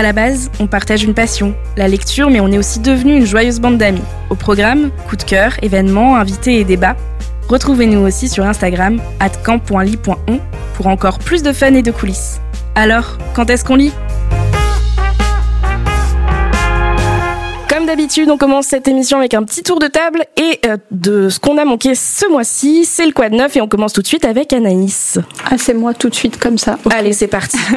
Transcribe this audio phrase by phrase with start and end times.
[0.00, 3.26] À la base, on partage une passion, la lecture, mais on est aussi devenu une
[3.26, 4.00] joyeuse bande d'amis.
[4.30, 6.96] Au programme, coup de cœur, événements, invités et débats.
[7.50, 8.98] Retrouvez-nous aussi sur Instagram,
[9.44, 10.40] camp.ly.on,
[10.72, 12.40] pour encore plus de fun et de coulisses.
[12.74, 13.92] Alors, quand est-ce qu'on lit?
[17.68, 21.28] Comme d'habitude, on commence cette émission avec un petit tour de table et euh, de
[21.28, 24.00] ce qu'on a manqué ce mois-ci, c'est le quoi de neuf et on commence tout
[24.00, 25.18] de suite avec Anaïs.
[25.44, 26.78] Ah, c'est moi tout de suite comme ça.
[26.90, 27.58] Allez, c'est parti.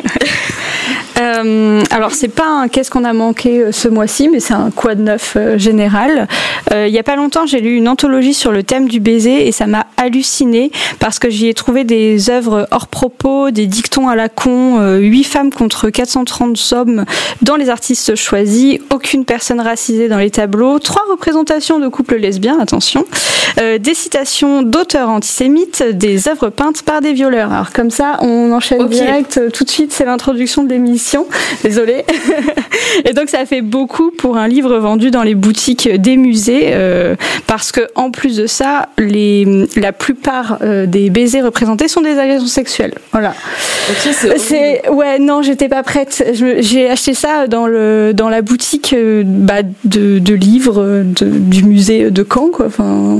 [1.23, 4.71] Euh, alors c'est pas un qu'est-ce qu'on a manqué euh, ce mois-ci, mais c'est un
[4.71, 6.27] quoi de neuf euh, général.
[6.71, 9.51] il y a pas longtemps, j'ai lu une anthologie sur le thème du baiser et
[9.51, 14.15] ça m'a halluciné parce que j'y ai trouvé des œuvres hors propos, des dictons à
[14.15, 17.05] la con, huit femmes contre 430 hommes
[17.43, 22.59] dans les artistes choisis, aucune personne racisée dans les tableaux, trois représentations de couples lesbiens,
[22.59, 23.05] attention,
[23.57, 27.53] des citations d'auteurs antisémites, des œuvres peintes par des violeurs.
[27.53, 31.12] Alors comme ça, on enchaîne direct tout de suite, c'est l'introduction de l'émission
[31.63, 32.03] désolée.
[33.05, 37.15] et donc ça fait beaucoup pour un livre vendu dans les boutiques des musées, euh,
[37.47, 42.17] parce que en plus de ça, les, la plupart euh, des baisers représentés sont des
[42.17, 42.95] agressions sexuelles.
[43.11, 43.33] Voilà.
[44.37, 46.23] c'est ouais non, j'étais pas prête.
[46.33, 52.11] J'ai acheté ça dans le dans la boutique euh, bah, de, de, livres du musée
[52.11, 52.67] de Caen, quoi.
[52.67, 53.19] Enfin,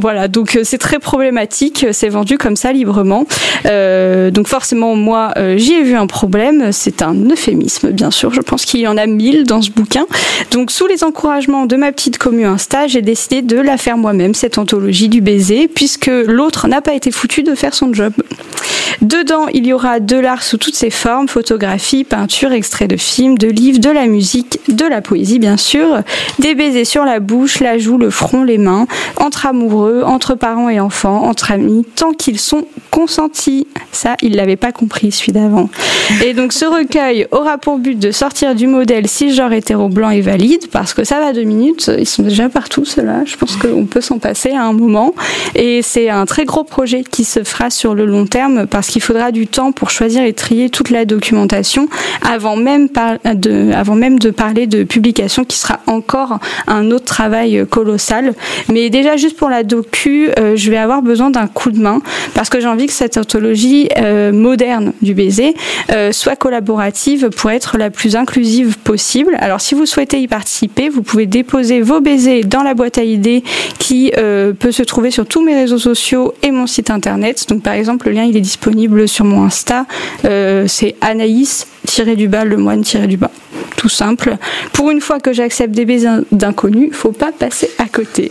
[0.00, 1.86] voilà, donc c'est très problématique.
[1.92, 3.26] C'est vendu comme ça librement.
[3.64, 8.32] donc forcément, moi, j'y ai vu un problème c'est un euphémisme, bien sûr.
[8.32, 10.06] Je pense qu'il y en a mille dans ce bouquin.
[10.50, 14.34] Donc, sous les encouragements de ma petite commune Insta, j'ai décidé de la faire moi-même,
[14.34, 18.12] cette anthologie du baiser, puisque l'autre n'a pas été foutu de faire son job.
[19.02, 23.38] Dedans, il y aura de l'art sous toutes ses formes, photographie, peinture, extraits de films,
[23.38, 26.02] de livres, de la musique, de la poésie, bien sûr,
[26.38, 28.86] des baisers sur la bouche, la joue, le front, les mains,
[29.16, 33.66] entre amoureux, entre parents et enfants, entre amis, tant qu'ils sont consentis.
[33.92, 35.70] Ça, il l'avait pas compris, celui d'avant.
[36.24, 40.20] Et donc, ce recueil aura pour but de sortir du modèle cisgenre hétéro blanc et
[40.20, 43.86] valide, parce que ça va deux minutes, ils sont déjà partout ceux-là, je pense qu'on
[43.86, 45.14] peut s'en passer à un moment.
[45.54, 49.02] Et c'est un très gros projet qui se fera sur le long terme, parce qu'il
[49.02, 51.88] faudra du temps pour choisir et trier toute la documentation
[52.28, 52.88] avant même,
[53.24, 58.34] de, avant même de parler de publication qui sera encore un autre travail colossal.
[58.68, 62.02] Mais déjà, juste pour la docu, euh, je vais avoir besoin d'un coup de main,
[62.34, 65.54] parce que j'ai envie que cette anthologie euh, moderne du baiser
[65.92, 69.36] euh, soit collaborative pour être la plus inclusive possible.
[69.38, 73.04] Alors si vous souhaitez y participer, vous pouvez déposer vos baisers dans la boîte à
[73.04, 73.44] idées
[73.78, 77.46] qui euh, peut se trouver sur tous mes réseaux sociaux et mon site internet.
[77.48, 79.84] Donc par exemple, le lien il est disponible sur mon Insta,
[80.24, 81.66] euh, c'est Anaïs
[82.16, 83.30] du bas, le moine tiré du bas.
[83.76, 84.36] Tout simple.
[84.72, 88.30] Pour une fois que j'accepte des baisers d'inconnus, faut pas passer à côté.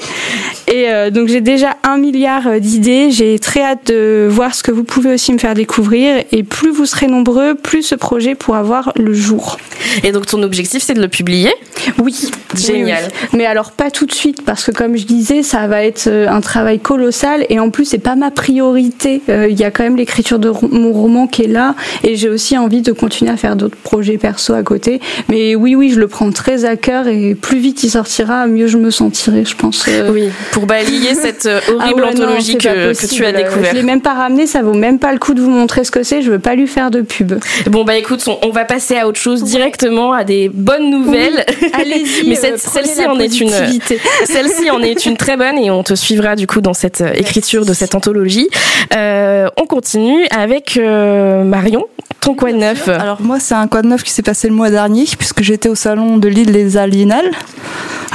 [0.68, 3.10] Et euh, donc j'ai déjà un milliard euh, d'idées.
[3.10, 6.24] J'ai très hâte de voir ce que vous pouvez aussi me faire découvrir.
[6.32, 9.58] Et plus vous serez nombreux, plus ce projet pourra voir le jour.
[10.04, 11.52] Et donc ton objectif, c'est de le publier?
[11.98, 12.30] Oui.
[12.56, 13.08] Génial.
[13.34, 16.28] Mais alors pas tout de suite, parce que comme je disais, ça va être euh,
[16.30, 17.46] un travail colossal.
[17.50, 19.22] Et en plus, c'est pas ma priorité.
[19.28, 21.76] Il y a quand même l'écriture de mon roman qui est là.
[22.04, 25.00] Et j'ai aussi envie de continuer à faire d'autres projets perso à côté.
[25.30, 28.68] Mais oui, oui, je le prends très à cœur et plus vite il sortira, mieux
[28.68, 29.86] je me sentirai, je pense.
[29.88, 30.12] Euh.
[30.12, 33.72] Oui, pour balayer cette euh, ah horrible anthologie que, tu as découvert.
[33.72, 35.92] Je l'ai même pas ramené, ça vaut même pas le coup de vous montrer ce
[35.92, 36.22] que c'est.
[36.22, 37.34] Je veux pas lui faire de pub.
[37.68, 41.46] Bon bah écoute, on, va passer à autre chose directement, à des bonnes nouvelles.
[41.74, 42.28] Allez-y.
[42.28, 43.50] Mais euh, celle-ci en est une,
[44.26, 47.66] celle-ci en est une très bonne et on te suivra du coup dans cette écriture
[47.66, 48.50] de cette anthologie.
[48.92, 51.86] on continue avec Marion,
[52.22, 52.88] ton quoi de neuf?
[52.88, 55.70] Alors moi c'est un quoi de neuf qui s'est passé le mois dernier, puisque j'étais
[55.70, 57.30] au salon de l'île des Aliénales.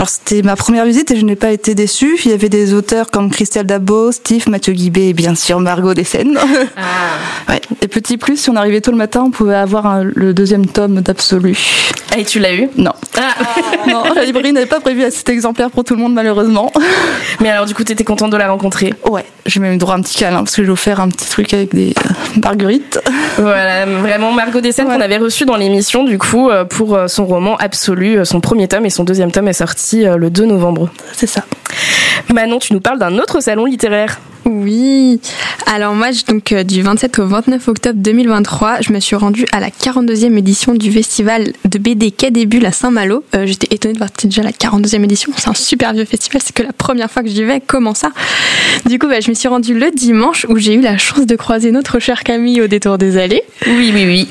[0.05, 2.19] Alors c'était ma première visite et je n'ai pas été déçue.
[2.27, 5.95] Il y avait des auteurs comme Christelle Dabo, Steve, Mathieu Guibé et bien sûr Margot
[5.95, 6.39] Dessènes.
[6.77, 6.83] Ah.
[7.49, 7.63] ouais.
[7.81, 11.01] Et petit plus, si on arrivait tôt le matin, on pouvait avoir le deuxième tome
[11.01, 11.57] d'Absolu.
[12.15, 12.69] Ah, et tu l'as eu?
[12.77, 12.93] Non.
[13.17, 13.35] Ah.
[13.89, 16.73] non, la librairie n'avait pas prévu cet exemplaire pour tout le monde malheureusement.
[17.41, 18.95] Mais alors du coup, tu étais contente de la rencontrer?
[19.11, 21.29] Ouais, j'ai même eu droit à un petit câlin parce que j'ai offert un petit
[21.29, 23.01] truc avec des euh, marguerites.
[23.37, 27.27] Voilà, vraiment Margot Dessènes qu'on avait reçu dans l'émission du coup euh, pour euh, son
[27.27, 28.25] roman Absolu.
[28.25, 30.91] Son premier tome et son deuxième tome est sorti sorti le 2 novembre.
[31.13, 31.45] C'est ça.
[32.33, 34.21] Manon, tu nous parles d'un autre salon littéraire.
[34.45, 35.21] Oui.
[35.67, 39.71] Alors moi, donc du 27 au 29 octobre 2023, je me suis rendue à la
[39.71, 43.25] 42e édition du festival de BD Quai des Bulles à Saint-Malo.
[43.45, 45.33] J'étais étonnée de voir que c'était déjà la 42e édition.
[45.37, 46.43] C'est un super vieux festival.
[46.45, 47.63] C'est que la première fois que j'y vais.
[47.67, 48.11] Comment ça?
[48.87, 51.37] Du coup, bah, je me suis rendue le dimanche où j'ai eu la chance de
[51.37, 53.43] croiser notre chère Camille au détour des allées.
[53.67, 54.29] Oui, oui, oui.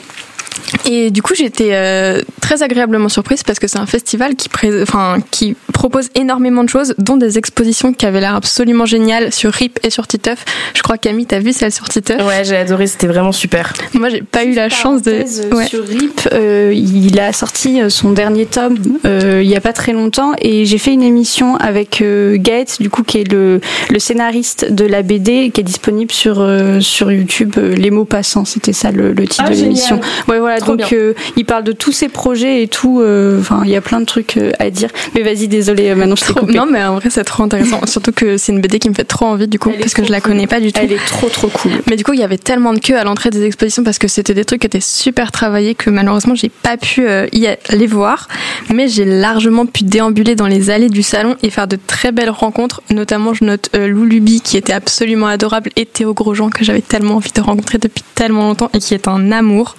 [0.86, 4.50] Et du coup, j'étais euh, très agréablement surprise parce que c'est un festival qui,
[4.82, 9.52] enfin, qui propose énormément de choses, dont des expositions qui avaient l'air absolument géniales sur
[9.52, 10.44] RIP et sur Titeuf.
[10.74, 12.26] Je crois Camille, t'as vu celle sur Titeuf?
[12.26, 13.74] Ouais, j'ai adoré, c'était vraiment super.
[13.94, 15.24] Moi, j'ai pas eu la chance de.
[15.54, 15.68] Ouais.
[15.68, 19.74] Sur RIP, euh, il a sorti euh, son dernier tome euh, il y a pas
[19.74, 23.62] très longtemps et j'ai fait une émission avec euh, Gaët, du coup, qui est le,
[23.90, 26.46] le, scénariste de la BD, qui est disponible sur,
[26.82, 30.00] sur YouTube, Les mots passants, c'était ça le, le titre ah, de l'émission.
[30.28, 30.96] Ouais, voilà, Trop donc
[31.36, 33.04] il parle de tous ses projets et tout.
[33.40, 34.90] Enfin, il y a plein de trucs à dire.
[35.16, 36.54] Mais vas-y, désolé, maintenant je t'ai coupé.
[36.54, 37.82] Non, mais en vrai, c'est trop intéressant.
[37.86, 40.04] Surtout que c'est une BD qui me fait trop envie, du coup, Elle parce que
[40.04, 40.34] je la cool.
[40.34, 40.80] connais pas du tout.
[40.84, 41.72] Elle est trop, trop cool.
[41.90, 44.08] Mais du coup, il y avait tellement de queues à l'entrée des expositions parce que
[44.08, 47.88] c'était des trucs qui étaient super travaillés que malheureusement, j'ai pas pu euh, y aller
[47.88, 48.28] voir.
[48.74, 52.30] Mais j'ai largement pu déambuler dans les allées du salon et faire de très belles
[52.30, 52.82] rencontres.
[52.90, 56.82] Notamment, je note euh, Lou Luby qui était absolument adorable et Théo Grosjean que j'avais
[56.82, 59.76] tellement envie de rencontrer depuis tellement longtemps et qui est un amour.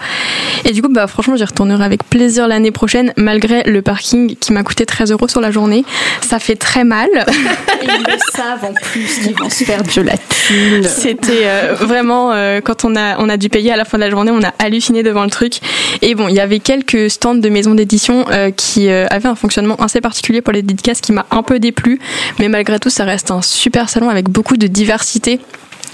[0.65, 4.53] Et du coup, bah, franchement, j'y retournerai avec plaisir l'année prochaine malgré le parking qui
[4.53, 5.85] m'a coûté 13 euros sur la journée.
[6.21, 7.09] Ça fait très mal.
[7.83, 10.85] Et ils le savent en plus qu'ils vont se faire de la thune.
[10.85, 14.03] C'était euh, vraiment euh, quand on a on a dû payer à la fin de
[14.03, 15.61] la journée, on a halluciné devant le truc.
[16.03, 19.35] Et bon, il y avait quelques stands de maisons d'édition euh, qui euh, avaient un
[19.35, 22.01] fonctionnement assez particulier pour les dédicaces qui m'a un peu déplu,
[22.39, 25.41] mais malgré tout, ça reste un super salon avec beaucoup de diversité.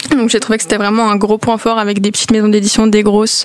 [0.08, 2.86] Donc j'ai trouvé que c'était vraiment un gros point fort avec des petites maisons d'édition,
[2.86, 3.44] des grosses,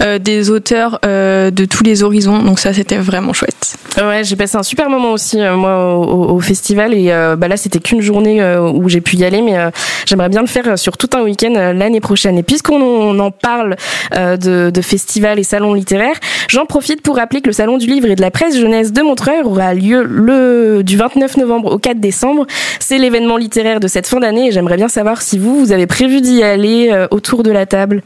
[0.00, 2.38] euh, des auteurs euh, de tous les horizons.
[2.42, 3.76] Donc ça c'était vraiment chouette.
[3.98, 7.46] Ouais, j'ai passé un super moment aussi euh, moi au, au, festival et euh, bah
[7.46, 9.70] là c'était qu'une journée euh, où j'ai pu y aller, mais euh,
[10.06, 12.38] j'aimerais bien le faire sur tout un week-end l'année prochaine.
[12.38, 13.76] Et puisqu'on en parle
[14.12, 16.16] de, de festivals et salons littéraires,
[16.48, 19.02] j'en profite pour rappeler que le salon du livre et de la presse jeunesse de
[19.02, 22.46] Montreuil aura lieu le du 29 novembre au 4 décembre.
[22.80, 25.86] C'est l'événement littéraire de cette fin d'année et j'aimerais bien savoir si vous vous avez
[25.92, 28.02] prévu d'y aller euh, autour de la table,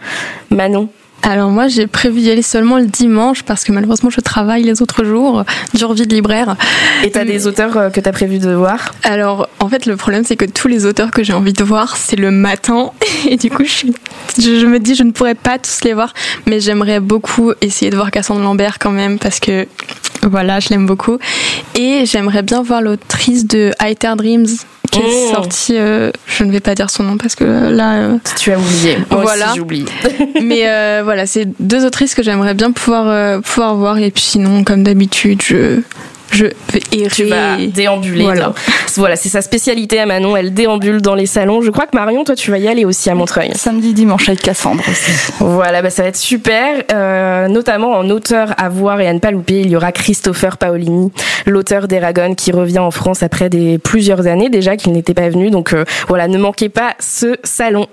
[0.51, 0.89] Manon.
[1.23, 4.83] Alors moi j'ai prévu d'y aller seulement le dimanche parce que malheureusement je travaille les
[4.83, 6.57] autres jours, dure vie de libraire.
[7.05, 8.93] Et t'as des auteurs euh, que t'as prévu de voir?
[9.05, 11.97] Alors en fait le problème c'est que tous les auteurs que j'ai envie de voir
[11.97, 12.91] c'est le matin.
[13.29, 13.95] Et du coup je, suis,
[14.37, 16.13] je, me dis je ne pourrais pas tous les voir.
[16.47, 19.67] Mais j'aimerais beaucoup essayer de voir Cassandre Lambert quand même parce que
[20.23, 21.19] voilà je l'aime beaucoup.
[21.77, 24.47] Et j'aimerais bien voir l'autrice de Higher Dreams
[25.01, 25.35] qui est Mmh.
[25.35, 28.59] sortie, euh, je ne vais pas dire son nom parce que là, euh, Tu as
[28.59, 28.99] oublié.
[29.11, 29.53] Moi Voilà.
[29.57, 29.85] j'oublie.
[30.43, 34.23] mais euh, voilà, c'est deux autrices que j'aimerais bien pouvoir euh, pouvoir voir et puis
[34.23, 35.81] sinon, comme d'habitude, je
[36.31, 37.09] je vais errer.
[37.09, 38.25] Tu vas déambuler.
[38.25, 38.53] Voilà.
[38.97, 40.37] Voilà, c'est sa spécialité à Manon.
[40.37, 41.61] Elle déambule dans les salons.
[41.61, 43.53] Je crois que Marion, toi, tu vas y aller aussi à Montreuil.
[43.55, 45.13] Samedi, dimanche avec Cassandre aussi.
[45.41, 46.83] Voilà, bah, ça va être super.
[46.93, 50.57] Euh, notamment en auteur à voir et à ne pas louper, il y aura Christopher
[50.57, 51.13] Paolini,
[51.47, 55.51] l'auteur d'Eragon, qui revient en France après des plusieurs années déjà qu'il n'était pas venu.
[55.51, 57.87] Donc euh, voilà, ne manquez pas ce salon.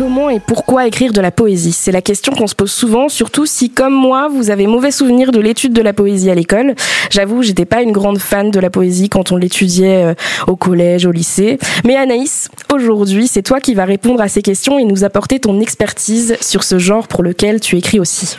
[0.00, 3.44] Comment et pourquoi écrire de la poésie C'est la question qu'on se pose souvent, surtout
[3.44, 6.74] si, comme moi, vous avez mauvais souvenir de l'étude de la poésie à l'école.
[7.10, 10.14] J'avoue, j'étais pas une grande fan de la poésie quand on l'étudiait euh,
[10.46, 11.58] au collège, au lycée.
[11.84, 15.60] Mais Anaïs, aujourd'hui, c'est toi qui vas répondre à ces questions et nous apporter ton
[15.60, 18.36] expertise sur ce genre pour lequel tu écris aussi.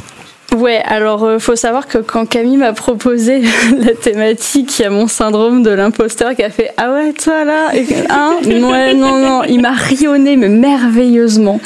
[0.58, 3.42] Ouais, alors euh, faut savoir que quand Camille m'a proposé
[3.78, 7.46] la thématique, il y a mon syndrome de l'imposteur qui a fait ah ouais toi
[7.46, 7.70] là,
[8.10, 8.38] hein?
[8.46, 11.62] Ouais non non, il m'a rionné mais merveilleusement.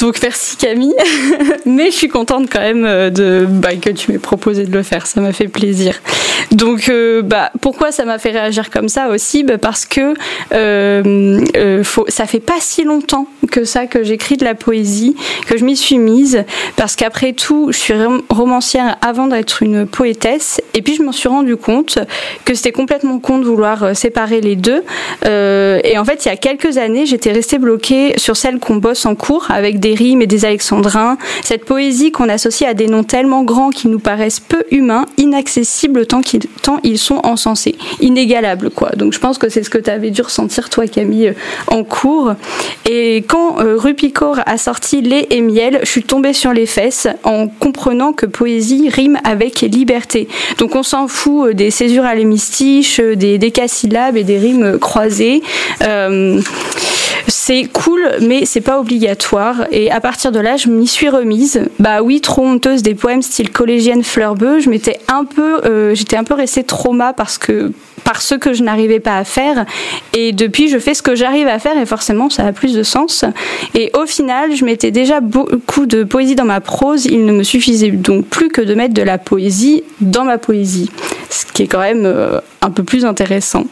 [0.00, 0.94] Donc merci Camille,
[1.66, 4.82] mais je suis contente quand même euh, de bah, que tu m'aies proposé de le
[4.82, 6.00] faire, ça m'a fait plaisir.
[6.52, 9.44] Donc euh, bah pourquoi ça m'a fait réagir comme ça aussi?
[9.44, 10.14] Bah, parce que
[10.52, 15.16] euh, euh, faut, ça fait pas si longtemps que ça que j'écris de la poésie,
[15.46, 16.44] que je m'y suis mise.
[16.76, 20.60] Parce qu'après tout, je suis rom- romancière avant d'être une poétesse.
[20.74, 21.98] Et puis je m'en suis rendu compte
[22.44, 24.82] que c'était complètement con de vouloir séparer les deux.
[25.24, 29.04] Et en fait, il y a quelques années, j'étais restée bloquée sur celle qu'on bosse
[29.06, 33.04] en cours avec des rimes et des alexandrins, cette poésie qu'on associe à des noms
[33.04, 38.70] tellement grands qui nous paraissent peu humains, inaccessibles tant qu'ils tant ils sont encensés, inégalables
[38.70, 38.90] quoi.
[38.96, 41.34] Donc je pense que c'est ce que tu avais dû ressentir toi Camille euh,
[41.68, 42.34] en cours.
[42.88, 47.06] Et quand euh, Rupicourt a sorti Lait et miel, je suis tombée sur les fesses
[47.24, 50.28] en comprenant que poésie rime avec liberté.
[50.58, 55.42] Donc on s'en fout euh, des césures à l'hémistiche, des décasyllabes et des rimes croisées.
[57.42, 59.64] C'est cool, mais c'est pas obligatoire.
[59.72, 61.62] Et à partir de là, je m'y suis remise.
[61.78, 64.60] Bah oui, trop honteuse des poèmes style collégienne fleurbeux.
[64.60, 67.72] Je m'étais un peu, euh, j'étais un peu restée trauma parce que
[68.04, 69.64] par ce que je n'arrivais pas à faire.
[70.12, 72.82] Et depuis, je fais ce que j'arrive à faire et forcément, ça a plus de
[72.82, 73.24] sens.
[73.74, 77.06] Et au final, je mettais déjà beaucoup de poésie dans ma prose.
[77.06, 80.90] Il ne me suffisait donc plus que de mettre de la poésie dans ma poésie.
[81.30, 83.64] Ce qui est quand même euh, un peu plus intéressant.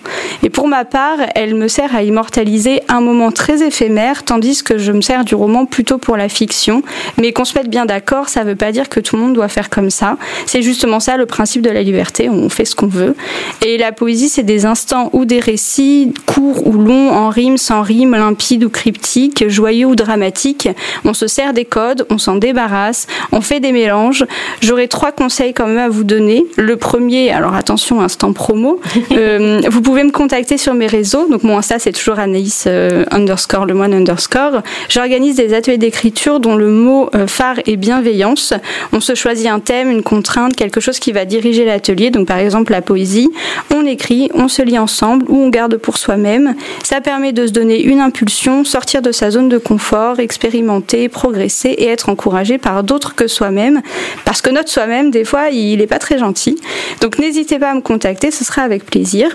[0.43, 4.79] Et pour ma part, elle me sert à immortaliser un moment très éphémère, tandis que
[4.79, 6.83] je me sers du roman plutôt pour la fiction.
[7.19, 9.35] Mais qu'on se mette bien d'accord, ça ne veut pas dire que tout le monde
[9.35, 10.17] doit faire comme ça.
[10.47, 13.15] C'est justement ça le principe de la liberté, on fait ce qu'on veut.
[13.63, 17.83] Et la poésie, c'est des instants ou des récits, courts ou longs, en rime, sans
[17.83, 20.69] rime, limpides ou cryptiques, joyeux ou dramatiques.
[21.05, 24.25] On se sert des codes, on s'en débarrasse, on fait des mélanges.
[24.63, 26.47] J'aurais trois conseils quand même à vous donner.
[26.57, 28.78] Le premier, alors attention, instant promo,
[29.13, 31.29] euh, vous pouvez me contacter sur mes réseaux.
[31.29, 34.63] Donc mon Insta c'est toujours Anaïs euh, underscore le moine underscore.
[34.89, 38.55] J'organise des ateliers d'écriture dont le mot euh, phare est bienveillance.
[38.93, 42.11] On se choisit un thème, une contrainte, quelque chose qui va diriger l'atelier.
[42.11, 43.29] Donc par exemple la poésie.
[43.75, 46.55] On écrit, on se lit ensemble ou on garde pour soi-même.
[46.83, 51.71] Ça permet de se donner une impulsion, sortir de sa zone de confort, expérimenter, progresser
[51.71, 53.83] et être encouragé par d'autres que soi-même.
[54.25, 56.57] Parce que notre soi-même des fois il n'est pas très gentil.
[57.01, 59.35] Donc n'hésitez pas à me contacter, ce sera avec plaisir.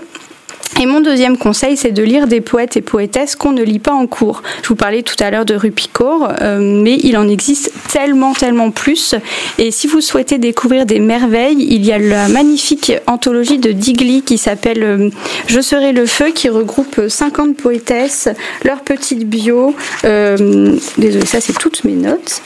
[0.80, 3.92] Et mon deuxième conseil, c'est de lire des poètes et poétesses qu'on ne lit pas
[3.92, 4.42] en cours.
[4.62, 8.70] Je vous parlais tout à l'heure de Rupicourt, euh, mais il en existe tellement, tellement
[8.72, 9.14] plus.
[9.58, 14.22] Et si vous souhaitez découvrir des merveilles, il y a la magnifique anthologie de Digli
[14.22, 15.10] qui s'appelle euh,
[15.46, 18.28] Je serai le feu, qui regroupe 50 poétesses,
[18.64, 19.76] leurs petites bio.
[20.04, 20.76] Euh,
[21.24, 22.42] ça c'est toutes mes notes.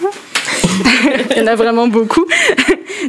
[1.31, 2.27] Il y en a vraiment beaucoup.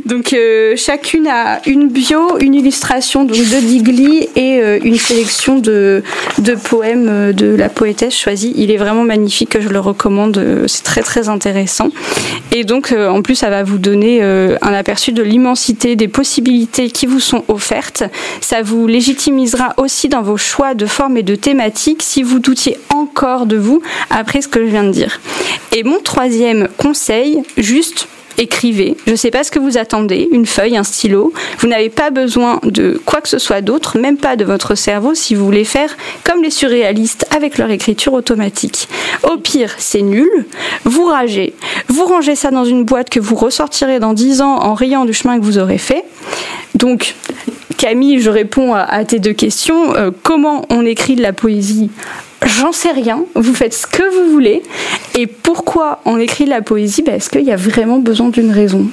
[0.06, 6.04] Donc euh, chacune a une bio, une illustration de Digli et euh, une sélection de,
[6.38, 8.54] de poèmes euh, de la poétesse choisie.
[8.56, 11.90] Il est vraiment magnifique, je le recommande, c'est très très intéressant.
[12.52, 17.06] Et donc en plus ça va vous donner un aperçu de l'immensité des possibilités qui
[17.06, 18.04] vous sont offertes.
[18.42, 22.78] Ça vous légitimisera aussi dans vos choix de forme et de thématique si vous doutiez
[22.90, 25.20] encore de vous après ce que je viens de dire.
[25.72, 28.08] Et mon troisième conseil, juste
[28.40, 28.98] écrivez.
[29.06, 31.34] Je ne sais pas ce que vous attendez, une feuille, un stylo.
[31.60, 35.14] Vous n'avez pas besoin de quoi que ce soit d'autre, même pas de votre cerveau,
[35.14, 38.88] si vous voulez faire comme les surréalistes avec leur écriture automatique.
[39.24, 40.30] Au pire, c'est nul.
[40.86, 41.54] Vous ragez.
[41.88, 45.14] Vous rangez ça dans une boîte que vous ressortirez dans 10 ans en riant du
[45.14, 46.06] chemin que vous aurez fait.
[46.76, 47.16] Donc,
[47.78, 49.96] Camille, je réponds à, tes deux questions.
[49.96, 51.90] Euh, comment on écrit de la poésie
[52.46, 54.64] J'en sais rien, vous faites ce que vous voulez.
[55.18, 57.02] Et pourquoi on écrit de la poésie?
[57.02, 58.88] Parce qu'il y a vraiment besoin d'une raison?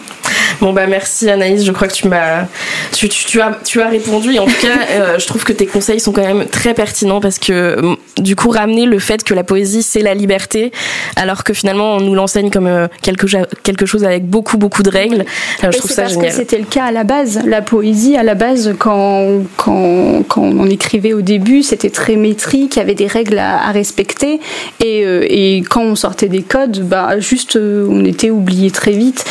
[0.60, 2.46] Bon bah merci Anaïs, je crois que tu m'as
[2.92, 5.66] tu, tu, as tu as répondu et en tout cas euh, je trouve que tes
[5.66, 9.44] conseils sont quand même très pertinents parce que du coup ramener le fait que la
[9.44, 10.72] poésie c'est la liberté
[11.14, 13.26] alors que finalement on nous l'enseigne comme euh, quelque
[13.62, 15.26] quelque chose avec beaucoup beaucoup de règles.
[15.62, 18.22] Euh, je trouve ça parce que c'était le cas à la base, la poésie à
[18.22, 22.94] la base quand quand, quand on écrivait au début, c'était très métrique, il y avait
[22.94, 24.40] des règles à, respecter
[24.80, 29.24] et, et quand on sortait des codes, bah juste on était oublié très vite.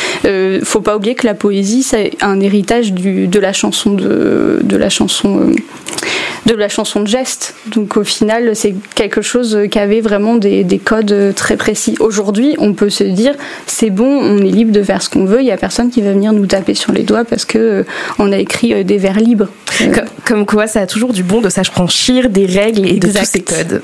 [0.62, 4.76] faut pas oublier que la poésie, c'est un héritage du, de la chanson de, de
[4.76, 5.54] la chanson euh,
[6.46, 7.54] de la chanson de geste.
[7.66, 11.96] Donc au final, c'est quelque chose qui avait vraiment des, des codes très précis.
[11.98, 13.34] Aujourd'hui, on peut se dire
[13.66, 15.40] c'est bon, on est libre de faire ce qu'on veut.
[15.40, 17.82] Il y a personne qui va venir nous taper sur les doigts parce que euh,
[18.20, 19.48] on a écrit euh, des vers libres.
[20.24, 23.42] Comme, quoi, ça a toujours du bon de s'affranchir des règles et de tous ces
[23.42, 23.82] codes.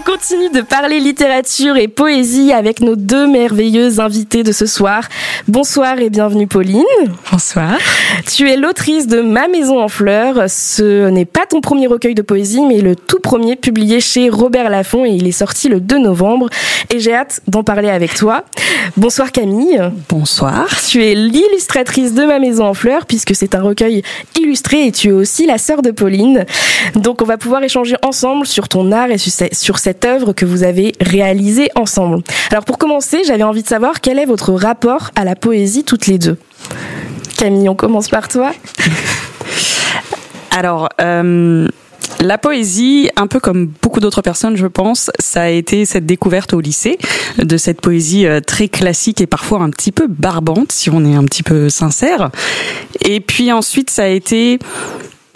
[0.00, 5.02] Continue de parler littérature et poésie avec nos deux merveilleuses invitées de ce soir.
[5.48, 6.84] Bonsoir et bienvenue Pauline.
[7.30, 7.78] Bonsoir.
[8.26, 10.44] Tu es l'autrice de Ma maison en fleurs.
[10.48, 14.70] Ce n'est pas ton premier recueil de poésie, mais le tout premier publié chez Robert
[14.70, 16.48] Laffont et il est sorti le 2 novembre.
[16.90, 18.44] Et j'ai hâte d'en parler avec toi.
[18.96, 19.80] Bonsoir Camille.
[20.08, 20.68] Bonsoir.
[20.88, 24.02] Tu es l'illustratrice de Ma maison en fleurs puisque c'est un recueil
[24.38, 26.46] illustré et tu es aussi la sœur de Pauline.
[26.94, 30.62] Donc on va pouvoir échanger ensemble sur ton art et sur cette œuvre que vous
[30.62, 32.22] avez réalisée ensemble.
[32.50, 36.06] Alors pour commencer, j'avais envie de savoir quel est votre rapport à la poésie toutes
[36.06, 36.38] les deux.
[37.36, 38.52] Camille, on commence par toi.
[40.50, 41.68] Alors, euh,
[42.20, 46.52] la poésie, un peu comme beaucoup d'autres personnes, je pense, ça a été cette découverte
[46.52, 46.98] au lycée
[47.38, 51.14] de cette poésie euh, très classique et parfois un petit peu barbante, si on est
[51.14, 52.30] un petit peu sincère.
[53.02, 54.58] Et puis ensuite, ça a été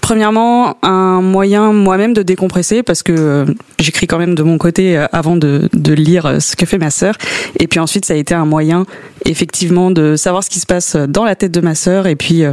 [0.03, 3.45] Premièrement, un moyen moi-même de décompresser parce que euh,
[3.79, 6.91] j'écris quand même de mon côté euh, avant de, de, lire ce que fait ma
[6.91, 7.15] sœur.
[7.61, 8.85] Et puis ensuite, ça a été un moyen
[9.25, 12.43] effectivement de savoir ce qui se passe dans la tête de ma sœur et puis
[12.43, 12.53] euh,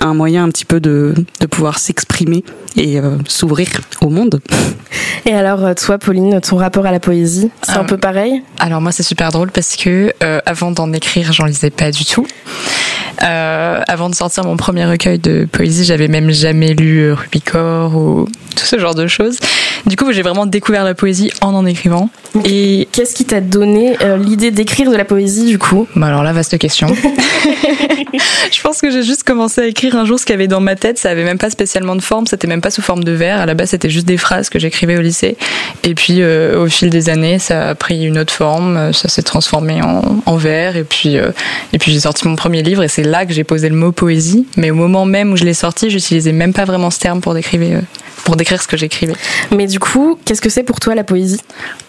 [0.00, 2.42] un moyen un petit peu de, de pouvoir s'exprimer
[2.76, 3.68] et s'ouvrir
[4.00, 4.40] au monde.
[5.26, 8.42] Et alors, toi, Pauline, ton rapport à la poésie, c'est un peu pareil?
[8.60, 10.12] Alors moi, c'est super drôle parce que
[10.46, 12.26] avant d'en écrire, j'en lisais pas du tout.
[13.22, 17.94] Euh, avant de sortir mon premier recueil de poésie, j'avais même jamais lu euh, Rubicor
[17.96, 19.38] ou tout ce genre de choses.
[19.86, 22.10] Du coup, j'ai vraiment découvert la poésie en en écrivant.
[22.44, 25.86] Et qu'est-ce qui t'a donné euh, l'idée d'écrire de la poésie du coup?
[25.96, 26.88] Bah alors là, vaste question.
[28.52, 30.60] je pense que j'ai juste commencé à écrire un jour ce qu'il y avait dans
[30.60, 30.98] ma tête.
[30.98, 32.26] Ça avait même pas spécialement de forme.
[32.26, 33.40] C'était même pas sous forme de vers.
[33.40, 35.36] À la base, c'était juste des phrases que j'écrivais au lycée.
[35.84, 38.92] Et puis, au fil des années, ça a pris une autre forme.
[38.92, 40.76] Ça s'est transformé en, en vers.
[40.76, 41.16] Et puis,
[41.72, 42.82] et puis j'ai sorti mon premier livre.
[42.82, 45.44] Et c'est là que j'ai posé le mot poésie, mais au moment même où je
[45.44, 47.80] l'ai sorti, j'utilisais même pas vraiment ce terme pour décrire, euh,
[48.24, 49.14] pour décrire ce que j'écrivais.
[49.54, 51.40] Mais du coup, qu'est-ce que c'est pour toi la poésie?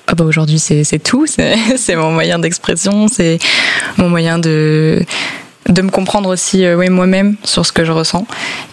[0.08, 1.26] Ah bah aujourd'hui c'est tout,
[1.78, 3.40] c'est mon moyen d'expression, c'est
[3.98, 5.04] mon moyen de
[5.70, 8.26] de me comprendre aussi euh, moi-même sur ce que je ressens.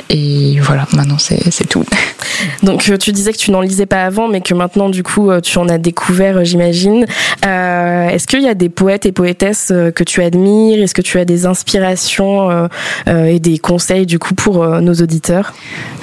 [0.09, 1.85] Et voilà, maintenant c'est tout.
[2.63, 5.31] Donc euh, tu disais que tu n'en lisais pas avant, mais que maintenant du coup
[5.31, 7.07] euh, tu en as découvert, j'imagine.
[7.43, 10.83] Est-ce qu'il y a des poètes et poétesses que tu admires?
[10.83, 12.69] Est-ce que tu as des inspirations
[13.07, 15.53] et des conseils du coup pour nos auditeurs?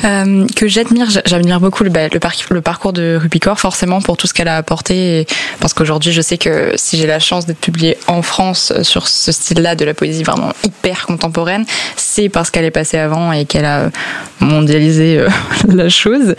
[0.02, 4.48] Que j'admire, j'admire beaucoup le, bah, le, parcours de Rubicor, forcément pour tout ce qu'elle
[4.48, 5.26] a apporté.
[5.60, 9.32] parce qu'aujourd'hui je sais que si j'ai la chance d'être publiée en France sur ce
[9.34, 13.66] style-là de la poésie vraiment hyper contemporaine, c'est parce qu'elle est passée avant et qu'elle
[13.66, 13.90] a
[14.40, 15.30] mondialisé euh,
[15.74, 16.36] la chose.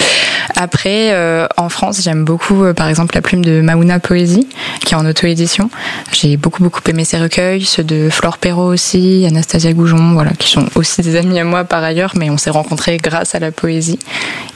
[0.56, 4.46] Après, euh, en France, j'aime beaucoup, euh, par exemple, la plume de Mauna Poésie,
[4.84, 5.70] qui est en auto-édition.
[6.12, 10.50] J'ai beaucoup, beaucoup aimé ses recueils, ceux de Flore Perrault aussi, Anastasia Goujon, voilà, qui
[10.50, 13.50] sont aussi des amis à moi par ailleurs, mais on s'est rencontrés grâce à la
[13.50, 13.98] poésie.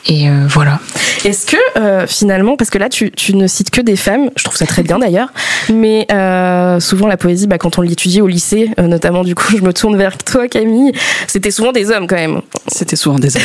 [0.06, 0.78] Et voilà.
[1.24, 4.64] Est-ce que, finalement, parce que là, tu, ne cites que des femmes, je trouve ça
[4.64, 5.28] très bien d'ailleurs,
[5.72, 6.06] mais
[6.80, 9.96] souvent la poésie, bah, quand on l'étudie au lycée, notamment, du coup, je me tourne
[9.96, 10.92] vers toi, Camille,
[11.26, 12.40] c'était souvent des hommes quand même.
[12.66, 13.42] C'était souvent des hommes.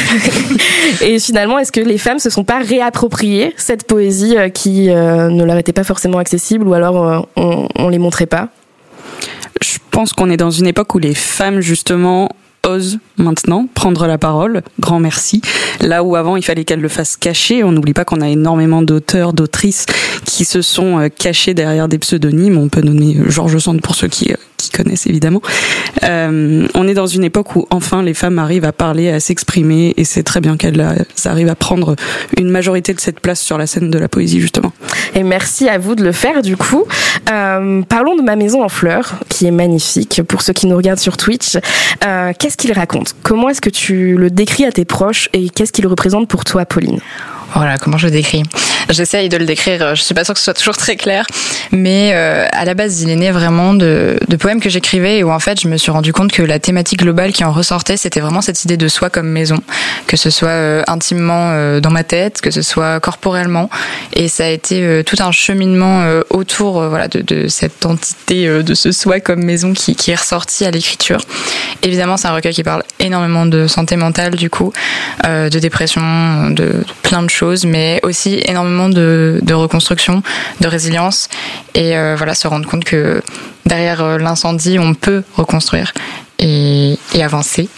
[1.02, 5.30] et finalement, est-ce que les femmes se sont pas réappropriées cette poésie euh, qui euh,
[5.30, 8.50] ne leur était pas forcément accessible ou alors euh, on, on les montrait pas?
[9.62, 12.30] Je pense qu'on est dans une époque où les femmes justement
[12.66, 14.64] osent maintenant prendre la parole.
[14.80, 15.42] Grand merci.
[15.82, 18.82] Là où avant il fallait qu'elle le fasse cacher, on n'oublie pas qu'on a énormément
[18.82, 19.86] d'auteurs, d'autrices
[20.26, 22.58] qui se sont cachés derrière des pseudonymes.
[22.58, 24.34] On peut nommer Georges Sand pour ceux qui,
[24.72, 25.42] connaissent évidemment.
[26.04, 29.94] Euh, on est dans une époque où enfin les femmes arrivent à parler, à s'exprimer,
[29.98, 31.96] et c'est très bien qu'elles arrivent à prendre
[32.38, 34.72] une majorité de cette place sur la scène de la poésie justement.
[35.16, 36.84] Et merci à vous de le faire du coup.
[37.32, 40.22] Euh, parlons de ma maison en fleurs, qui est magnifique.
[40.28, 41.58] Pour ceux qui nous regardent sur Twitch,
[42.06, 43.16] euh, qu'est-ce qu'il raconte?
[43.24, 46.66] Comment est-ce que tu le décris à tes proches et qu'est-ce qu'il représente pour toi,
[46.66, 47.00] Pauline?
[47.56, 48.44] Voilà, comment je le décris.
[48.90, 51.26] J'essaye de le décrire, euh, je suis pas sûre que ce soit toujours très clair,
[51.72, 55.32] mais euh, à la base, il est né vraiment de, poèmes que j'écrivais et où
[55.32, 58.20] en fait, je me suis rendu compte que la thématique globale qui en ressortait, c'était
[58.20, 59.60] vraiment cette idée de soi comme maison,
[60.08, 63.70] que ce soit euh, intimement dans ma tête, que ce soit corporellement,
[64.14, 69.20] et ça a été tout un cheminement autour voilà de, cette entité de ce soi
[69.20, 71.20] comme maison qui, qui est ressorti à l'écriture.
[71.84, 74.74] Évidemment, c'est un recueil qui parle énormément de santé mentale, du coup,
[75.24, 80.24] de dépression, de, de plein de choses mais aussi énormément de, reconstruction,
[80.62, 81.30] de résilience,
[81.76, 83.22] et euh, voilà, se rendre compte que
[83.66, 85.94] derrière euh, l'incendie, on peut reconstruire
[86.40, 87.70] et, avancer.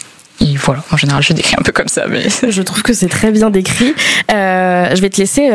[0.42, 2.06] Et voilà, en général, je décris un peu comme ça.
[2.08, 2.24] Mais...
[2.50, 3.94] Je trouve que c'est très bien décrit.
[4.34, 5.50] Euh, je vais te laisser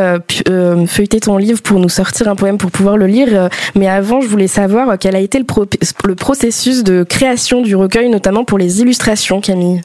[0.87, 3.49] feuilleter ton livre pour nous sortir un poème pour pouvoir le lire.
[3.75, 8.45] mais avant, je voulais savoir quel a été le processus de création du recueil, notamment
[8.45, 9.83] pour les illustrations, Camille?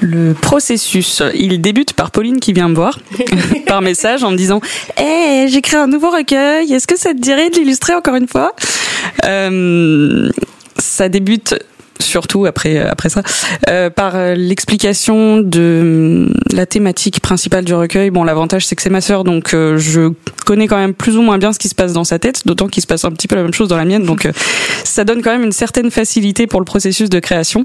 [0.00, 2.98] Le processus, il débute par Pauline qui vient me voir
[3.66, 4.60] par message en me disant
[5.00, 6.72] "Eh, j'ai créé un nouveau recueil.
[6.72, 8.54] Est-ce que ça te dirait de l'illustrer encore une fois?
[9.24, 10.28] Euh,
[10.78, 11.54] Ça débute
[12.00, 13.22] surtout après après ça
[13.68, 18.10] euh, par euh, l'explication de la thématique principale du recueil.
[18.10, 20.12] Bon, l'avantage c'est que c'est ma sœur, donc euh, je
[20.44, 22.68] connais quand même plus ou moins bien ce qui se passe dans sa tête, d'autant
[22.68, 24.28] qu'il se passe un petit peu la même chose dans la mienne, donc
[24.84, 27.64] ça donne quand même une certaine facilité pour le processus de création.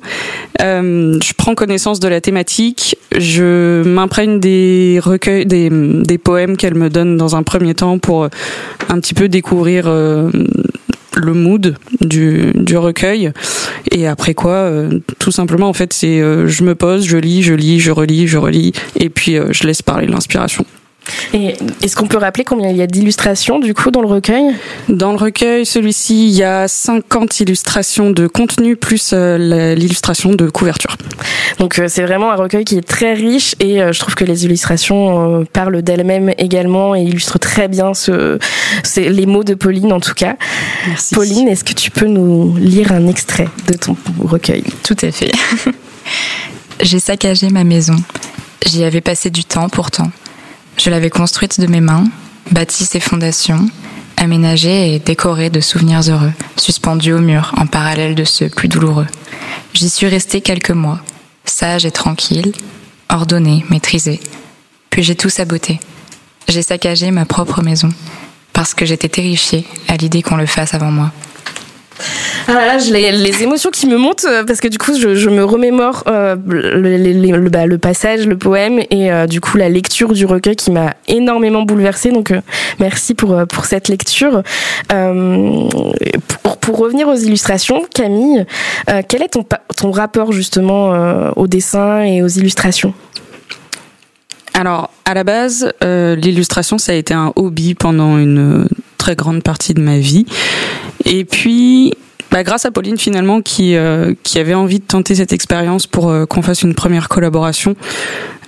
[0.59, 6.89] je prends connaissance de la thématique, je m'imprègne des recueils, des, des poèmes qu'elle me
[6.89, 8.25] donne dans un premier temps pour
[8.89, 9.87] un petit peu découvrir
[11.15, 13.32] le mood du, du recueil.
[13.91, 17.41] Et après quoi euh, tout simplement en fait c'est euh, je me pose je lis
[17.41, 20.65] je lis je relis je relis et puis euh, je laisse parler l'inspiration
[21.33, 24.55] Et est-ce qu'on peut rappeler combien il y a d'illustrations du coup dans le recueil?
[24.89, 30.49] Dans le recueil, celui-ci, il y a 50 illustrations de contenu plus euh, l'illustration de
[30.49, 30.97] couverture.
[31.59, 34.25] Donc euh, c'est vraiment un recueil qui est très riche et euh, je trouve que
[34.25, 38.37] les illustrations parlent d'elles-mêmes également et illustrent très bien ce,
[38.97, 40.35] les mots de Pauline en tout cas.
[40.87, 41.15] Merci.
[41.15, 44.63] Pauline, est-ce que tu peux nous lire un extrait de ton recueil?
[44.83, 45.31] Tout à fait.
[46.81, 47.95] J'ai saccagé ma maison.
[48.65, 50.11] J'y avais passé du temps pourtant.
[50.77, 52.05] Je l'avais construite de mes mains,
[52.51, 53.67] bâti ses fondations,
[54.17, 59.07] aménagée et décorée de souvenirs heureux, suspendus au mur en parallèle de ceux plus douloureux.
[59.73, 60.99] J'y suis restée quelques mois,
[61.45, 62.51] sage et tranquille,
[63.10, 64.19] ordonnée, maîtrisée.
[64.89, 65.79] Puis j'ai tout saboté.
[66.47, 67.89] J'ai saccagé ma propre maison,
[68.53, 71.12] parce que j'étais terrifiée à l'idée qu'on le fasse avant moi.
[72.47, 75.43] Ah là, les, les, émotions qui me montent euh, parce que du coup, je, me
[75.43, 80.55] remémore euh, bah, le, passage, le poème et euh, du coup la lecture du recueil
[80.55, 82.11] qui m'a énormément bouleversée.
[82.11, 82.33] Donc,
[82.79, 84.43] merci pour pour cette lecture.
[84.89, 88.45] Pour, pour, revenir aux illustrations, Camille,
[89.07, 92.93] quel est ton ton rapport justement au dessin et aux illustrations?
[94.53, 98.67] Alors, à la base, l'illustration, ça a été un hobby pendant une
[99.01, 100.27] très grande partie de ma vie.
[101.05, 101.93] Et puis,
[102.29, 106.09] bah, grâce à Pauline finalement qui euh, qui avait envie de tenter cette expérience pour
[106.09, 107.75] euh, qu'on fasse une première collaboration,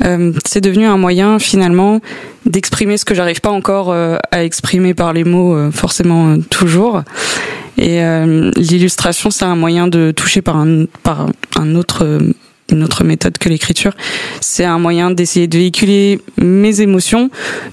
[0.06, 2.02] euh, c'est devenu un moyen finalement
[2.46, 7.04] d'exprimer ce que j'arrive pas encore à exprimer par les mots forcément toujours.
[7.78, 8.02] Et
[8.58, 12.20] l'illustration, c'est un moyen de toucher par un par un autre
[12.74, 13.94] une autre méthode que l'écriture.
[14.42, 17.30] C'est un moyen d'essayer de véhiculer mes émotions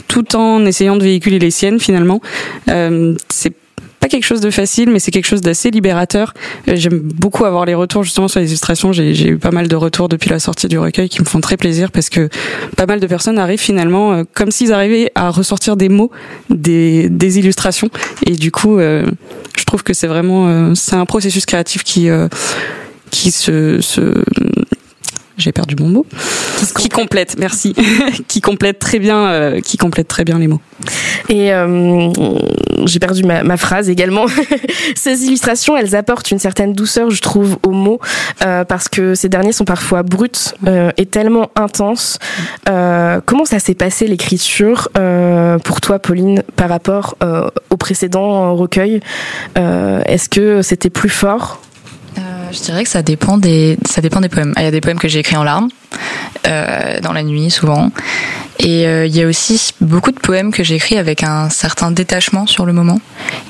[0.08, 2.20] tout en essayant de véhiculer les siennes finalement.
[2.68, 3.54] Euh, c'est
[4.00, 6.32] pas quelque chose de facile, mais c'est quelque chose d'assez libérateur.
[6.68, 8.92] Euh, j'aime beaucoup avoir les retours justement sur les illustrations.
[8.92, 11.58] J'ai eu pas mal de retours depuis la sortie du recueil qui me font très
[11.58, 12.30] plaisir parce que
[12.76, 16.10] pas mal de personnes arrivent finalement euh, comme s'ils arrivaient à ressortir des mots
[16.48, 17.08] des,
[17.38, 17.90] illustrations.
[18.26, 19.06] Et du coup, euh,
[19.56, 22.08] je trouve que c'est vraiment c'est un processus créatif qui
[23.10, 23.80] qui se
[25.40, 26.06] j'ai perdu mon mot,
[26.78, 27.74] qui, complète, merci,
[28.28, 30.60] qui complète très bien, euh, qui complète très bien les mots.
[31.28, 32.10] Et euh,
[32.86, 34.26] j'ai perdu ma, ma, phrase également.
[34.94, 38.00] ces illustrations, elles apportent une certaine douceur, je trouve, aux mots,
[38.44, 40.30] euh, parce que ces derniers sont parfois bruts
[40.96, 42.18] et tellement intenses.
[42.66, 44.88] Comment ça s'est passé l'écriture
[45.64, 47.16] pour toi, Pauline, par rapport
[47.70, 49.00] au précédent recueil?
[49.56, 51.60] Est-ce que c'était plus fort?
[52.52, 54.52] Je dirais que ça dépend des, ça dépend des poèmes.
[54.56, 55.68] Il y a des poèmes que j'ai écrits en larmes,
[56.46, 57.90] euh, dans la nuit souvent.
[58.58, 61.90] Et euh, il y a aussi beaucoup de poèmes que j'ai écrits avec un certain
[61.90, 63.00] détachement sur le moment.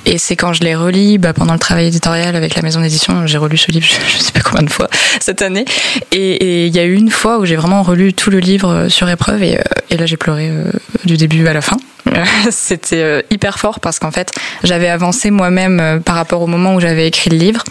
[0.06, 3.26] Et c'est quand je les relis bah, pendant le travail éditorial avec la maison d'édition,
[3.26, 4.88] j'ai relu ce livre, je, ne sais pas combien de fois
[5.20, 5.64] cette année.
[6.12, 9.08] Et il y a eu une fois où j'ai vraiment relu tout le livre sur
[9.08, 10.70] épreuve et, euh, et là j'ai pleuré euh,
[11.04, 11.76] du début à la fin.
[12.50, 14.32] C'était euh, hyper fort parce qu'en fait,
[14.62, 17.64] j'avais avancé moi-même euh, par rapport au moment où j'avais écrit le livre.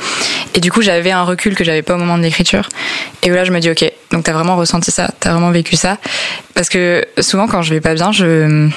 [0.55, 2.69] Et du coup, j'avais un recul que j'avais pas au moment de l'écriture.
[3.23, 5.97] Et là, je me dis, ok, donc t'as vraiment ressenti ça, t'as vraiment vécu ça?
[6.53, 8.69] Parce que souvent, quand je vais pas bien, je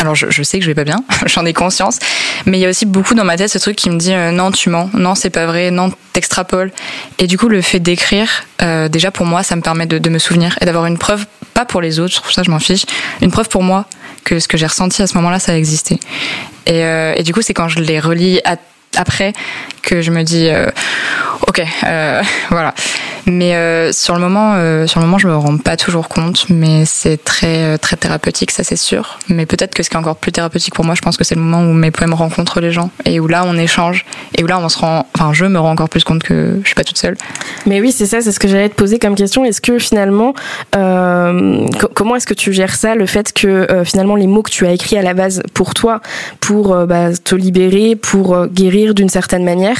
[0.00, 1.98] alors je, sais que je vais pas bien, j'en ai conscience,
[2.46, 4.32] mais il y a aussi beaucoup dans ma tête ce truc qui me dit euh,
[4.32, 6.72] non tu mens, non c'est pas vrai, non t'extrapoles.
[7.20, 8.44] Et du coup le fait d'écrire,
[8.90, 11.64] déjà pour moi ça me permet de, de me souvenir et d'avoir une preuve, pas
[11.64, 12.84] pour les autres, je trouve ça je m'en fiche,
[13.22, 13.86] une preuve pour moi
[14.24, 16.00] que ce que j'ai ressenti à ce moment-là, ça a existé.
[16.66, 18.40] Et, euh, et du coup, c'est quand je les relis
[18.96, 19.32] après
[19.84, 20.66] que je me dis, euh,
[21.48, 22.74] ok, euh, voilà.
[23.26, 24.54] Mais euh, sur le moment,
[24.86, 28.64] sur le moment, je me rends pas toujours compte, mais c'est très très thérapeutique, ça
[28.64, 29.18] c'est sûr.
[29.30, 31.34] Mais peut-être que ce qui est encore plus thérapeutique pour moi, je pense que c'est
[31.34, 34.04] le moment où mes poèmes rencontrent les gens et où là on échange
[34.36, 36.66] et où là on se rend, enfin je me rends encore plus compte que je
[36.66, 37.16] suis pas toute seule.
[37.64, 39.42] Mais oui, c'est ça, c'est ce que j'allais te poser comme question.
[39.46, 40.34] Est-ce que finalement,
[40.72, 44.72] comment est-ce que tu gères ça, le fait que finalement les mots que tu as
[44.72, 46.00] écrits à la base pour toi,
[46.40, 49.73] pour bah, te libérer, pour guérir d'une certaine manière,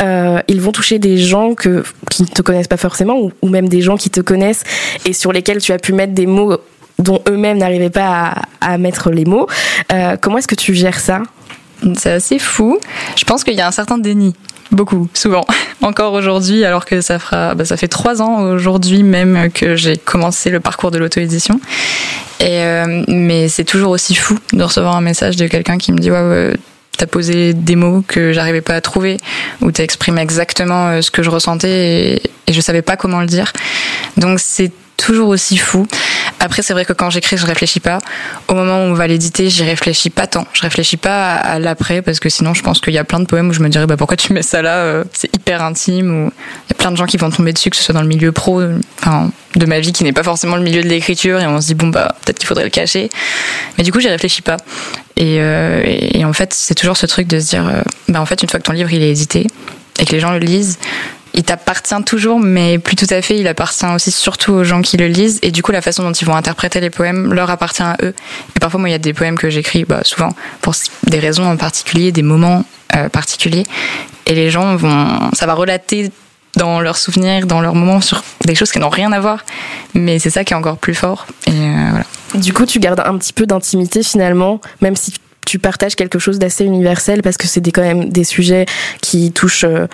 [0.00, 3.80] ils vont toucher des gens que qui ne te connaissent pas forcément, ou, même des
[3.80, 4.64] gens qui te connaissent
[5.06, 6.58] et sur lesquels tu as pu mettre des mots
[6.98, 9.46] dont eux-mêmes n'arrivaient pas à, mettre les mots.
[9.92, 11.22] Euh, comment est-ce que tu gères ça?
[11.96, 12.78] C'est assez fou.
[13.16, 14.34] Je pense qu'il y a un certain déni.
[14.70, 15.44] Beaucoup, souvent.
[15.82, 19.96] Encore aujourd'hui, alors que ça fera, bah, ça fait trois ans aujourd'hui même que j'ai
[19.96, 21.60] commencé le parcours de l'auto-édition.
[22.42, 26.10] Euh, mais c'est toujours aussi fou de recevoir un message de quelqu'un qui me dit
[26.10, 26.54] ouais
[26.96, 29.16] t'as posé des mots que j'arrivais pas à trouver,
[29.60, 33.20] ou t'as exprimé exactement euh, ce que je ressentais et, et, je savais pas comment
[33.20, 33.52] le dire.
[34.16, 35.86] Donc c'est toujours aussi fou.
[36.38, 37.98] Après, c'est vrai que quand j'écris, je réfléchis pas.
[38.48, 40.46] Au moment où on va l'éditer, j'y réfléchis pas tant.
[40.52, 43.26] Je réfléchis pas à, l'après parce que sinon, je pense qu'il y a plein de
[43.26, 46.10] poèmes où je me dirais bah pourquoi tu mets ça là euh, C'est hyper intime.
[46.10, 46.32] Ou
[46.66, 48.08] il y a plein de gens qui vont tomber dessus, que ce soit dans le
[48.08, 48.62] milieu pro,
[49.00, 51.68] enfin de ma vie qui n'est pas forcément le milieu de l'écriture, et on se
[51.68, 53.10] dit bon bah peut-être qu'il faudrait le cacher.
[53.76, 54.56] Mais du coup, j'y réfléchis pas.
[55.16, 58.42] Et, euh, en fait, c'est toujours ce truc de se dire euh, bah en fait,
[58.42, 59.46] une fois que ton livre il est édité
[59.98, 60.78] et que les gens le lisent,
[61.34, 63.38] il t'appartient toujours, mais plus tout à fait.
[63.38, 65.38] Il appartient aussi surtout aux gens qui le lisent.
[65.42, 68.14] Et du coup, la façon dont ils vont interpréter les poèmes leur appartient à eux.
[68.54, 70.74] Et parfois, moi, il y a des poèmes que j'écris, bah, souvent pour
[71.06, 72.64] des raisons en particulier, des moments
[72.96, 73.64] euh, particuliers.
[74.26, 76.10] Et les gens vont, ça va relater
[76.56, 79.44] dans leurs souvenirs, dans leurs moments sur des choses qui n'ont rien à voir.
[79.94, 81.26] Mais c'est ça qui est encore plus fort.
[81.46, 82.04] Et euh, voilà.
[82.34, 85.14] Du coup, tu gardes un petit peu d'intimité finalement, même si
[85.46, 88.66] tu partages quelque chose d'assez universel parce que c'est quand même des sujets
[89.00, 89.86] qui touchent euh,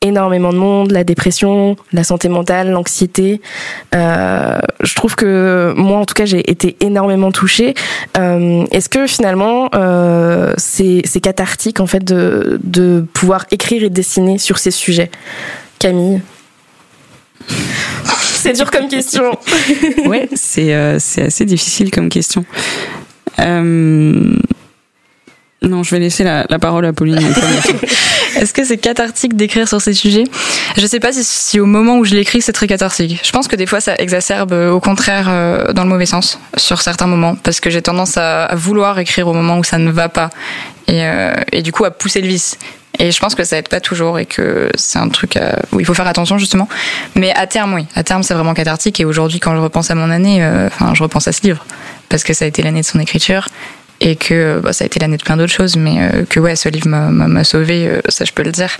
[0.00, 3.40] énormément de monde, la dépression, la santé mentale, l'anxiété.
[3.94, 7.74] Euh, je trouve que moi, en tout cas, j'ai été énormément touchée.
[8.16, 9.70] Est-ce que finalement,
[10.56, 15.12] c'est cathartique en fait de pouvoir écrire et dessiner sur ces sujets,
[15.82, 16.20] Camille
[18.22, 19.36] C'est dur comme question.
[20.06, 22.44] ouais, c'est euh, c'est assez difficile comme question.
[23.40, 24.36] Euh,
[25.62, 27.18] non, je vais laisser la, la parole à Pauline.
[28.36, 30.24] Est-ce que c'est cathartique d'écrire sur ces sujets?
[30.76, 33.20] Je sais pas si, si, au moment où je l'écris, c'est très cathartique.
[33.24, 36.80] Je pense que des fois, ça exacerbe au contraire euh, dans le mauvais sens sur
[36.80, 39.90] certains moments, parce que j'ai tendance à, à, vouloir écrire au moment où ça ne
[39.90, 40.30] va pas,
[40.86, 42.56] et, euh, et du coup à pousser le vice.
[42.98, 45.38] Et je pense que ça aide pas toujours et que c'est un truc
[45.72, 46.68] où il faut faire attention justement.
[47.14, 47.86] Mais à terme, oui.
[47.94, 49.00] À terme, c'est vraiment cathartique.
[49.00, 51.64] Et aujourd'hui, quand je repense à mon année, euh, enfin, je repense à ce livre
[52.08, 53.48] parce que ça a été l'année de son écriture
[54.00, 56.56] et que bah, ça a été l'année de plein d'autres choses, mais euh, que ouais,
[56.56, 58.78] ce livre m'a sauvé, euh, ça je peux le dire.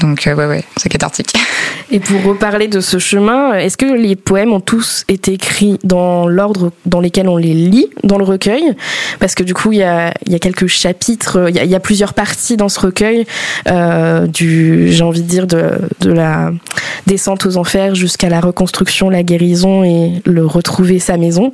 [0.00, 1.32] Donc euh, ouais, ouais, c'est cathartique.
[1.90, 6.26] Et pour reparler de ce chemin, est-ce que les poèmes ont tous été écrits dans
[6.26, 8.74] l'ordre dans lesquels on les lit dans le recueil?
[9.20, 11.80] Parce que du coup, il y a, y a quelques chapitres, il y, y, a
[11.80, 13.26] plusieurs parties dans ce recueil,
[13.68, 16.50] euh, du, j'ai envie de dire, de, de la
[17.06, 21.52] descente aux enfers jusqu'à la reconstruction, la guérison et le retrouver sa maison.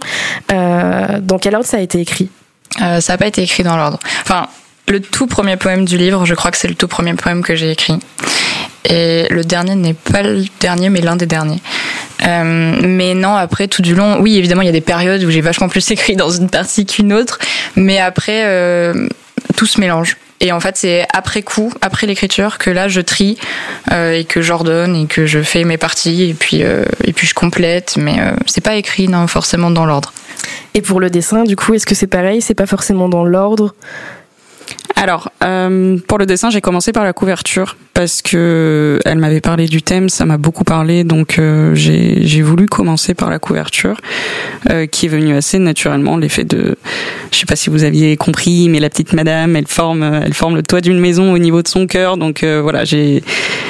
[0.53, 2.31] Euh, dans quel ordre ça a été écrit?
[2.81, 3.99] Euh, ça n'a pas été écrit dans l'ordre.
[4.23, 4.47] Enfin,
[4.91, 7.55] le tout premier poème du livre, je crois que c'est le tout premier poème que
[7.55, 7.99] j'ai écrit.
[8.85, 11.61] Et le dernier n'est pas le dernier, mais l'un des derniers.
[12.27, 15.31] Euh, mais non, après, tout du long, oui, évidemment, il y a des périodes où
[15.31, 17.39] j'ai vachement plus écrit dans une partie qu'une autre.
[17.77, 19.09] Mais après, euh,
[19.57, 20.17] tout se mélange.
[20.43, 23.39] Et en fait, c'est après coup, après l'écriture, que là, je trie
[23.93, 26.63] euh, et que j'ordonne et que je fais mes parties et puis
[27.05, 27.99] et puis je complète.
[27.99, 30.15] Mais c'est pas écrit non forcément dans l'ordre.
[30.73, 32.41] Et pour le dessin, du coup, est-ce que c'est pareil?
[32.41, 33.75] C'est pas forcément dans l'ordre?
[34.97, 39.67] Alors, euh, pour le dessin, j'ai commencé par la couverture parce que elle m'avait parlé
[39.67, 44.01] du thème, ça m'a beaucoup parlé, donc euh, j'ai voulu commencer par la couverture,
[44.71, 46.17] euh, qui est venue assez naturellement.
[46.17, 46.77] L'effet de,
[47.31, 50.57] je sais pas si vous aviez compris, mais la petite madame, elle forme, elle forme
[50.57, 53.23] le toit d'une maison au niveau de son cœur, donc euh, voilà, j'ai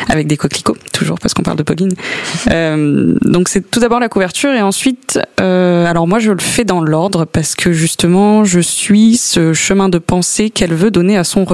[0.09, 1.93] avec des coquelicots, toujours parce qu'on parle de Pauline.
[2.51, 6.65] Euh, donc c'est tout d'abord la couverture et ensuite, euh, alors moi je le fais
[6.65, 11.25] dans l'ordre parce que justement je suis ce chemin de pensée qu'elle veut donner à
[11.25, 11.45] son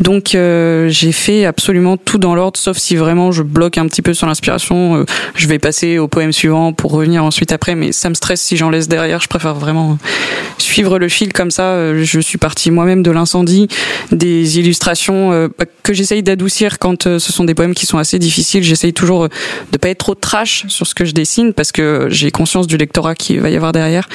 [0.00, 4.02] Donc euh, j'ai fait absolument tout dans l'ordre, sauf si vraiment je bloque un petit
[4.02, 4.96] peu sur l'inspiration.
[4.96, 8.40] Euh, je vais passer au poème suivant pour revenir ensuite après, mais ça me stresse
[8.40, 9.20] si j'en laisse derrière.
[9.20, 9.98] Je préfère vraiment
[10.58, 11.64] suivre le fil comme ça.
[11.64, 13.68] Euh, je suis partie moi-même de l'incendie,
[14.12, 15.48] des illustrations euh,
[15.82, 18.62] que j'essaye d'adoucir quand ce sont des poèmes qui sont assez difficiles.
[18.62, 19.28] J'essaye toujours
[19.72, 22.76] de pas être trop trash sur ce que je dessine parce que j'ai conscience du
[22.76, 24.08] lectorat qui va y avoir derrière.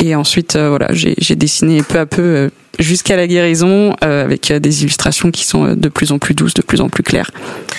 [0.00, 5.30] Et ensuite, voilà, j'ai dessiné peu à peu jusqu'à la guérison euh, avec des illustrations
[5.30, 7.30] qui sont de plus en plus douces, de plus en plus claires,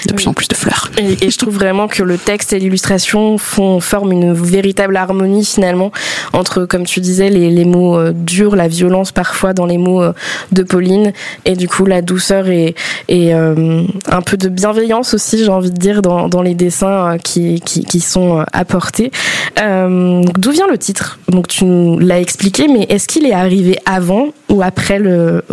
[0.08, 0.92] de plus en plus de fleurs.
[0.98, 5.46] Et, et je trouve vraiment que le texte et l'illustration font forment une véritable harmonie
[5.46, 5.92] finalement
[6.34, 10.02] entre, comme tu disais, les, les mots euh, durs, la violence parfois dans les mots
[10.02, 10.14] euh,
[10.52, 11.14] de Pauline,
[11.46, 12.76] et du coup la douceur et,
[13.08, 17.18] et euh, un peu de bienveillance aussi, j'ai envie de dire, dans, dans les dessins
[17.24, 19.12] qui, qui, qui sont apportés.
[19.58, 21.20] D'où vient le titre?
[21.30, 25.44] Donc tu nous l'as expliqué, mais est-ce qu'il est arrivé avant ou après le,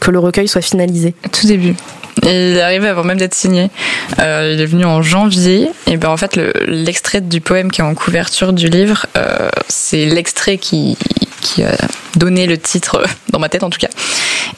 [0.00, 1.74] que le recueil soit finalisé Tout début.
[2.22, 3.70] il est arrivé avant même d'être signé.
[4.18, 5.68] Euh, il est venu en janvier.
[5.86, 10.06] Et ben en fait, l'extrait du poème qui est en couverture du livre, euh, c'est
[10.06, 10.96] l'extrait qui,
[11.40, 11.76] qui a
[12.16, 13.90] donné le titre dans ma tête en tout cas.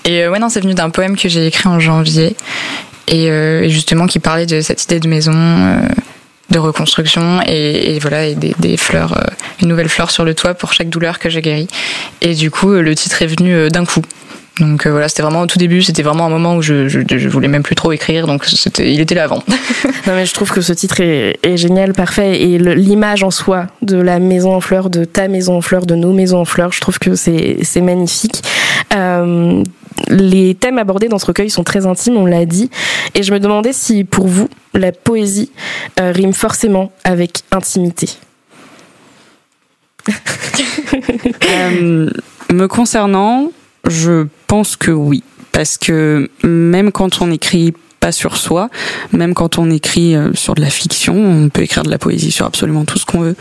[0.05, 2.37] Et euh, ouais non, c'est venu d'un poème que j'ai écrit en janvier
[3.09, 5.33] et, euh, et, justement qui parlait de cette idée de maison.
[6.51, 9.21] Euh, de reconstruction et, et, voilà et des, des fleurs,
[9.61, 11.67] une nouvelle fleur sur le toit pour chaque douleur que j'ai guérie.
[12.23, 14.03] Et du coup, le titre est venu d'un coup
[14.61, 17.49] Donc voilà, c'était vraiment au tout début, c'était vraiment un moment où je, je, voulais
[17.49, 19.43] même plus trop écrire, donc c'était, il était là avant.
[20.07, 23.67] non mais je trouve que ce titre est, est génial, parfait, et l'image en soi
[23.83, 26.73] de la maison en fleurs, de ta maison en fleurs, de nos maisons en fleurs,
[26.73, 28.43] je trouve que c'est, c'est magnifique.
[28.95, 29.63] Euh,
[30.09, 32.71] les thèmes abordés dans ce recueil sont très intimes, on l'a dit,
[33.15, 35.51] et je me demandais si pour vous, la poésie
[36.01, 38.09] euh, rime forcément avec intimité.
[41.49, 42.11] Euh,
[42.53, 43.51] me concernant,
[43.89, 48.69] je pense que oui, parce que même quand on écrit pas sur soi,
[49.13, 52.31] même quand on écrit euh, sur de la fiction, on peut écrire de la poésie
[52.31, 53.37] sur absolument tout ce qu'on veut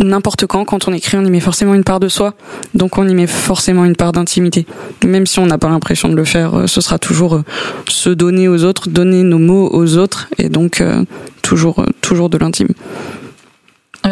[0.00, 2.34] n'importe quand, quand on écrit, on y met forcément une part de soi.
[2.74, 4.66] Donc on y met forcément une part d'intimité.
[5.04, 7.44] Même si on n'a pas l'impression de le faire, euh, ce sera toujours euh,
[7.88, 11.04] se donner aux autres, donner nos mots aux autres, et donc euh,
[11.42, 12.68] toujours, toujours de l'intime.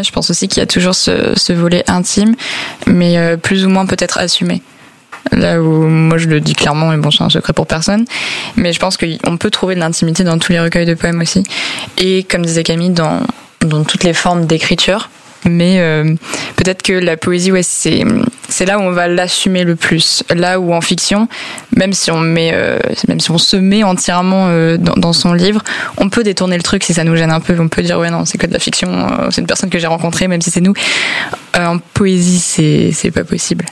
[0.00, 2.34] je pense aussi qu'il y a toujours ce, volet intime,
[2.86, 4.62] mais plus ou moins peut-être assumé.
[5.32, 8.04] Là où moi je le dis clairement, et bon, c'est un secret pour personne,
[8.56, 11.42] mais je pense qu'on peut trouver de l'intimité dans tous les recueils de poèmes aussi.
[11.98, 13.20] Et comme disait Camille, dans,
[13.60, 15.10] dans toutes les formes d'écriture,
[15.48, 16.14] mais euh,
[16.56, 18.04] peut-être que la poésie, ouais, c'est
[18.48, 20.22] c'est là où on va l'assumer le plus.
[20.34, 21.28] Là où en fiction,
[21.74, 22.78] même si on met, euh,
[23.08, 25.62] même si on se met entièrement euh, dans, dans, son livre,
[25.96, 27.58] on peut détourner le truc si ça nous gêne un peu.
[27.58, 29.08] On peut dire ouais non, c'est que de la fiction.
[29.30, 30.74] c'est une personne que j'ai rencontrée, même si c'est nous.
[31.54, 33.64] en poésie, c'est c'est pas possible.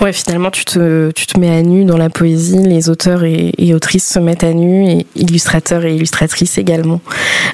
[0.00, 2.58] Ouais, finalement, tu te, mets à nu dans la poésie.
[2.58, 7.00] Les auteurs et, autrices se mettent à nu, et illustrateurs et illustratrices également.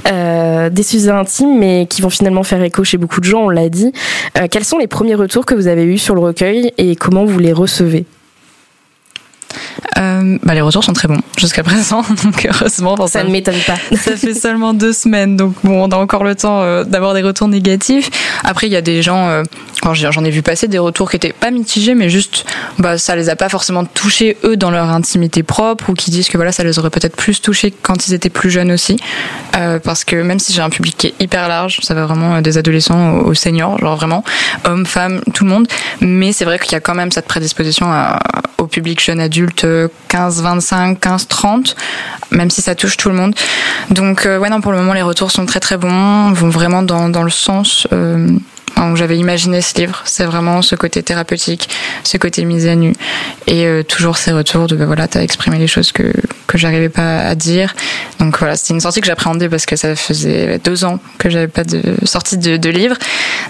[0.09, 3.49] Euh, des sujets intimes, mais qui vont finalement faire écho chez beaucoup de gens, on
[3.49, 3.92] l'a dit.
[4.38, 7.25] Euh, quels sont les premiers retours que vous avez eus sur le recueil et comment
[7.25, 8.07] vous les recevez?
[9.99, 13.07] Euh, bah, les retours sont très bons jusqu'à présent, donc heureusement.
[13.07, 13.77] ça, ne m'étonne pas.
[13.97, 17.23] ça fait seulement deux semaines, donc bon, on a encore le temps euh, d'avoir des
[17.23, 18.11] retours négatifs.
[18.45, 19.42] Après, il y a des gens, euh,
[19.92, 22.45] j'en ai vu passer des retours qui étaient pas mitigés, mais juste,
[22.79, 26.29] bah, ça les a pas forcément touchés eux dans leur intimité propre, ou qui disent
[26.29, 28.99] que voilà, ça les aurait peut-être plus touchés quand ils étaient plus jeunes aussi,
[29.53, 32.59] parce que même si j'ai un public qui est hyper large, ça va vraiment des
[32.59, 34.25] adolescents aux, seniors, genre vraiment
[34.64, 35.69] hommes, femmes, tout le monde,
[36.01, 37.87] mais c'est vrai qu'il y a quand même cette prédisposition
[38.59, 41.76] au public jeune adulte 15, 25, 15, 30,
[42.30, 43.35] même si ça touche tout le monde.
[43.90, 46.82] Donc, euh, ouais, non, pour le moment, les retours sont très très bons, vont vraiment
[46.82, 48.28] dans, dans le sens euh,
[48.94, 50.02] j'avais imaginé ce livre.
[50.05, 51.68] C'est vraiment ce côté thérapeutique,
[52.05, 52.92] ce côté mise à nu,
[53.46, 56.12] et euh, toujours ces retours de, bah, voilà, t'as exprimé les choses que,
[56.46, 57.74] que j'arrivais pas à dire.
[58.18, 61.48] Donc voilà, c'était une sortie que j'appréhendais parce que ça faisait deux ans que j'avais
[61.48, 62.96] pas de sortie de, de livre.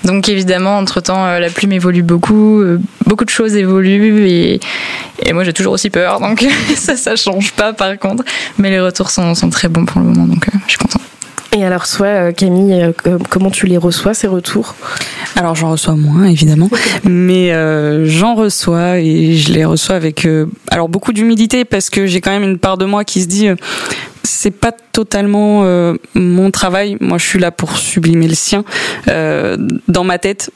[0.05, 2.63] Donc évidemment, entre temps, la plume évolue beaucoup,
[3.07, 4.61] beaucoup de choses évoluent et,
[5.25, 6.45] et moi, j'ai toujours aussi peur, donc
[6.77, 8.25] ça, ça change pas par contre.
[8.59, 11.03] Mais les retours sont, sont très bons pour le moment, donc euh, je suis contente.
[11.57, 14.75] Et alors, soit euh, Camille, euh, comment tu les reçois ces retours?
[15.37, 16.69] Alors, j'en reçois moins évidemment,
[17.05, 17.51] mais
[18.05, 20.29] j'en reçois et je les reçois avec
[20.71, 23.49] alors beaucoup d'humilité parce que j'ai quand même une part de moi qui se dit
[24.23, 25.65] c'est pas totalement
[26.15, 26.97] mon travail.
[27.01, 28.65] Moi, je suis là pour sublimer le sien.
[29.07, 30.51] dans ma tête,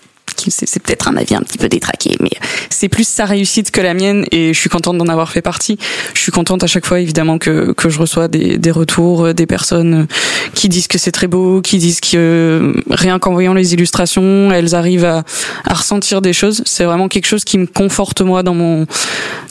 [0.49, 2.31] c'est peut-être un avis un petit peu détraqué, mais
[2.71, 5.79] c'est plus sa réussite que la mienne et je suis contente d'en avoir fait partie.
[6.15, 9.35] Je suis contente à chaque fois évidemment que, que je reçois des, des retours, euh,
[9.35, 10.07] des personnes euh,
[10.55, 14.51] qui disent que c'est très beau, qui disent que euh, rien qu'en voyant les illustrations,
[14.53, 15.25] elles arrivent à,
[15.69, 16.63] ressentir des choses.
[16.67, 18.87] C'est vraiment quelque chose qui me conforte moi dans mon,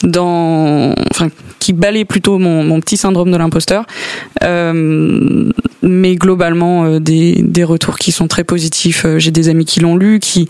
[0.02, 3.84] dans, enfin, qui balaye plutôt mon, petit syndrome de l'imposteur.
[5.82, 9.06] Mais globalement, des, des retours qui sont très positifs.
[9.16, 10.48] J'ai des amis qui l'ont lu, qui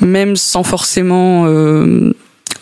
[0.00, 2.12] même sans forcément euh,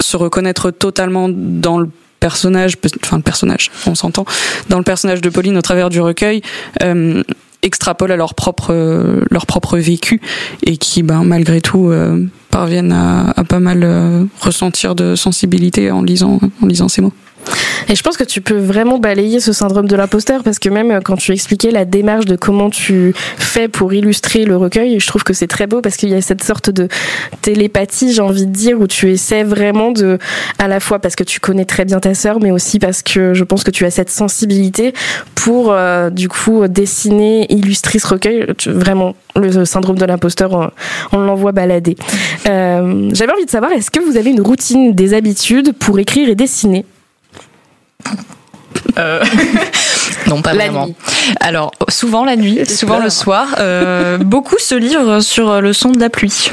[0.01, 1.89] se reconnaître totalement dans le
[2.21, 4.25] personnage, enfin le personnage, on s'entend,
[4.69, 6.43] dans le personnage de Pauline au travers du recueil,
[6.83, 7.23] euh,
[7.63, 8.73] extrapolent à leur propre
[9.31, 10.21] leur propre vécu
[10.65, 16.03] et qui, ben malgré tout, euh, parviennent à, à, pas mal ressentir de sensibilité en
[16.03, 17.13] lisant en lisant ces mots.
[17.89, 21.01] Et je pense que tu peux vraiment balayer ce syndrome de l'imposteur parce que même
[21.03, 25.25] quand tu expliquais la démarche de comment tu fais pour illustrer le recueil, je trouve
[25.25, 26.89] que c'est très beau parce qu'il y a cette sorte de
[27.43, 30.19] télépathie, j'ai envie de dire, où tu essaies vraiment de,
[30.59, 33.35] à la fois parce que tu connais très bien ta sœur, mais aussi parce que
[33.35, 34.93] je pense que tu as cette sensibilité
[35.35, 38.47] pour, euh, du coup, dessiner, illustrer ce recueil.
[38.67, 40.73] vraiment, le syndrome de l'imposteur,
[41.13, 41.97] on, l'envoie balader.
[42.49, 46.29] Euh, J'avais envie de savoir, est-ce que vous avez une routine, des habitudes pour écrire
[46.29, 46.85] et dessiner?
[48.99, 49.23] Euh,
[50.27, 50.89] non, pas vraiment.
[51.41, 53.57] Alors, souvent la nuit, souvent le soir.
[53.59, 56.51] Euh, beaucoup se livrent sur le son de la pluie.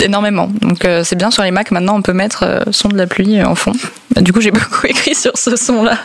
[0.00, 0.48] Énormément.
[0.60, 3.42] Donc, euh, c'est bien sur les Mac maintenant, on peut mettre son de la pluie
[3.42, 3.72] en fond.
[4.16, 5.98] Du coup, j'ai beaucoup écrit sur ce son-là.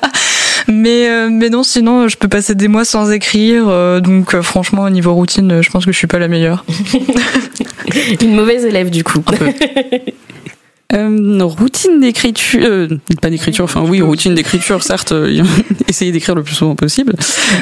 [0.67, 3.65] Mais, mais non, sinon, je peux passer des mois sans écrire.
[4.01, 6.65] donc, franchement, au niveau routine, je pense que je suis pas la meilleure.
[8.21, 9.23] Une mauvaise élève, du coup.
[10.93, 12.87] Euh, routine d'écriture, euh,
[13.21, 15.43] pas d'écriture, enfin oui, routine d'écriture, certes, euh,
[15.87, 17.13] essayer d'écrire le plus souvent possible.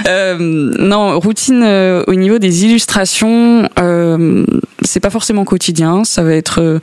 [0.07, 1.63] Euh, non, routine
[2.07, 3.69] au niveau des illustrations,
[4.81, 6.79] c'est pas forcément quotidien, ça va être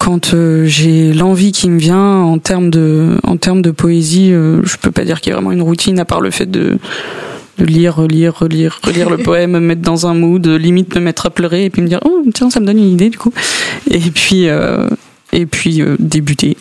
[0.00, 4.32] quand euh, j'ai l'envie qui me vient en termes de, en termes de poésie.
[4.32, 6.50] euh, je peux pas dire qu'il y a vraiment une routine à part le fait
[6.50, 6.78] de
[7.58, 11.26] de lire, relire, relire, relire le poème, me mettre dans un mood, limite me mettre
[11.26, 13.32] à pleurer et puis me dire oh tiens ça me donne une idée du coup.
[13.90, 14.88] Et puis euh,
[15.32, 16.56] et puis euh, débuter.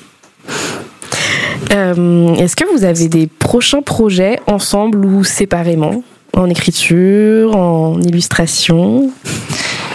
[1.72, 6.03] Euh, Est-ce que vous avez des prochains projets ensemble ou séparément?
[6.34, 9.11] En écriture, en illustration?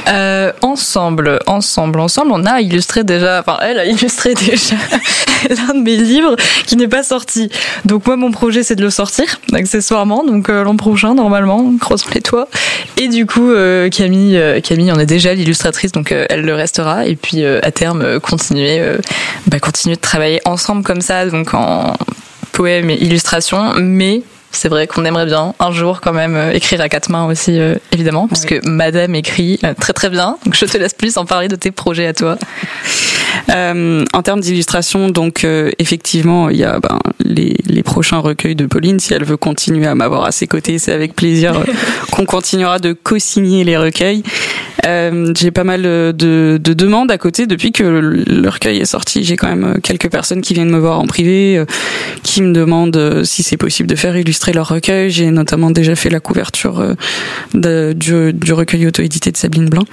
[0.09, 4.77] Euh, ensemble, ensemble, ensemble, on a illustré déjà, enfin elle a illustré déjà
[5.49, 6.37] l'un de mes livres
[6.67, 7.49] qui n'est pas sorti.
[7.85, 12.09] Donc moi mon projet c'est de le sortir accessoirement, donc euh, l'an prochain normalement, croisons
[12.15, 12.49] les toits.
[12.99, 17.07] Et du coup euh, Camille, euh, Camille en est déjà l'illustratrice, donc elle le restera.
[17.07, 18.83] Et puis à terme continuer,
[19.47, 21.95] bah, continuer de travailler ensemble comme ça, donc en
[22.53, 24.23] poème et illustration, mais
[24.57, 27.59] c'est vrai qu'on aimerait bien un jour quand même euh, écrire à quatre mains aussi,
[27.59, 30.37] euh, évidemment, parce que Madame écrit euh, très très bien.
[30.45, 32.39] Donc je te laisse plus en parler de tes projets à toi.
[33.51, 38.55] Euh, en termes d'illustration, donc euh, effectivement, il y a ben, les, les prochains recueils
[38.55, 39.01] de Pauline.
[39.01, 41.55] Si elle veut continuer à m'avoir à ses côtés, c'est avec plaisir
[42.11, 44.23] qu'on continuera de co-signer les recueils.
[44.87, 48.85] Euh, j'ai pas mal euh, de, de demandes à côté depuis que le, recueil est
[48.85, 49.25] sorti.
[49.25, 51.63] J'ai quand même euh, quelques personnes qui viennent me voir en privé,
[52.23, 55.11] qui me demandent si c'est possible de faire illustrer leur recueil.
[55.11, 56.95] J'ai notamment déjà fait la couverture
[57.55, 59.85] du, du recueil auto-édité de Sabine Blanc.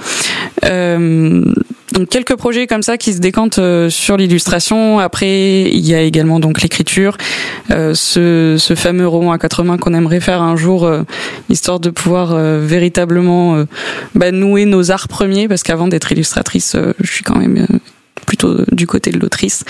[1.91, 4.99] Donc quelques projets comme ça qui se décantent euh, sur l'illustration.
[4.99, 7.17] Après, il y a également donc l'écriture,
[7.69, 11.03] euh, ce, fameux roman à quatre mains qu'on aimerait faire un jour, euh,
[11.49, 13.65] histoire de pouvoir euh, véritablement
[14.15, 17.67] bah, nouer nos arts premiers, parce qu'avant d'être illustratrice, je suis quand même
[18.71, 19.63] du côté de l'autrice.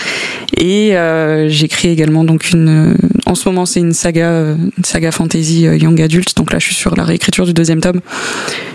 [0.56, 2.96] Et euh, j'écris également donc une.
[3.26, 6.36] En ce moment, c'est une saga, euh, une saga fantasy euh, young adult.
[6.36, 8.00] Donc là, je suis sur la réécriture du deuxième tome.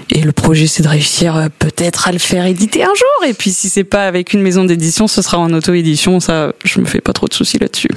[0.10, 3.28] Et le projet, c'est de réussir euh, peut-être à le faire éditer un jour.
[3.28, 6.20] Et puis, si c'est pas avec une maison d'édition, ce sera en auto-édition.
[6.20, 7.90] Ça, je me fais pas trop de soucis là-dessus.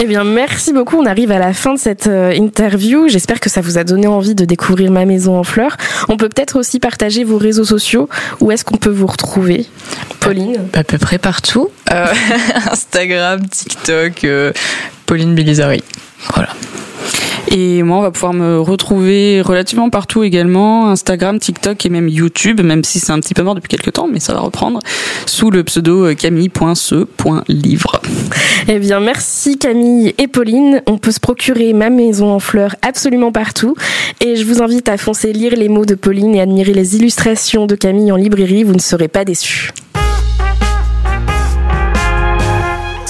[0.00, 0.96] Eh bien, merci beaucoup.
[0.96, 3.08] On arrive à la fin de cette euh, interview.
[3.08, 5.76] J'espère que ça vous a donné envie de découvrir ma maison en fleurs.
[6.08, 8.08] On peut peut-être aussi partager vos réseaux sociaux.
[8.40, 9.66] Où est-ce qu'on peut vous retrouver?
[10.20, 10.56] Pauline?
[10.72, 11.70] À peu près partout.
[11.92, 12.06] Euh,
[12.70, 14.52] Instagram, TikTok, euh,
[15.06, 15.82] Pauline Bilizari.
[16.32, 16.50] Voilà.
[17.56, 22.60] Et moi, on va pouvoir me retrouver relativement partout également, Instagram, TikTok et même YouTube,
[22.62, 24.80] même si c'est un petit peu mort depuis quelques temps, mais ça va reprendre,
[25.26, 28.02] sous le pseudo euh, camille.ce.livre.
[28.66, 30.82] Eh bien, merci Camille et Pauline.
[30.86, 33.76] On peut se procurer ma maison en fleurs absolument partout.
[34.20, 37.66] Et je vous invite à foncer lire les mots de Pauline et admirer les illustrations
[37.66, 38.64] de Camille en librairie.
[38.64, 39.70] Vous ne serez pas déçus.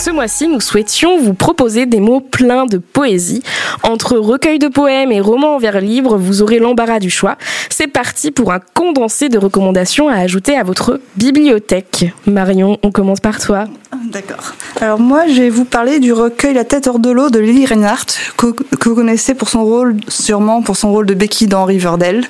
[0.04, 3.42] Ce mois-ci, nous souhaitions vous proposer des mots pleins de poésie.
[3.82, 7.38] Entre recueil de poèmes et romans en vers libre, vous aurez l'embarras du choix.
[7.70, 12.12] C'est parti pour un condensé de recommandations à ajouter à votre bibliothèque.
[12.26, 13.64] Marion, on commence par toi.
[14.04, 14.54] D'accord.
[14.80, 17.66] Alors moi, je vais vous parler du recueil La tête hors de l'eau de Lily
[17.66, 18.46] Reinhardt, que,
[18.84, 22.24] vous connaissez pour son rôle, sûrement pour son rôle de Becky dans Riverdale,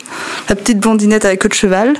[0.49, 1.95] la petite blondinette avec queue de cheval.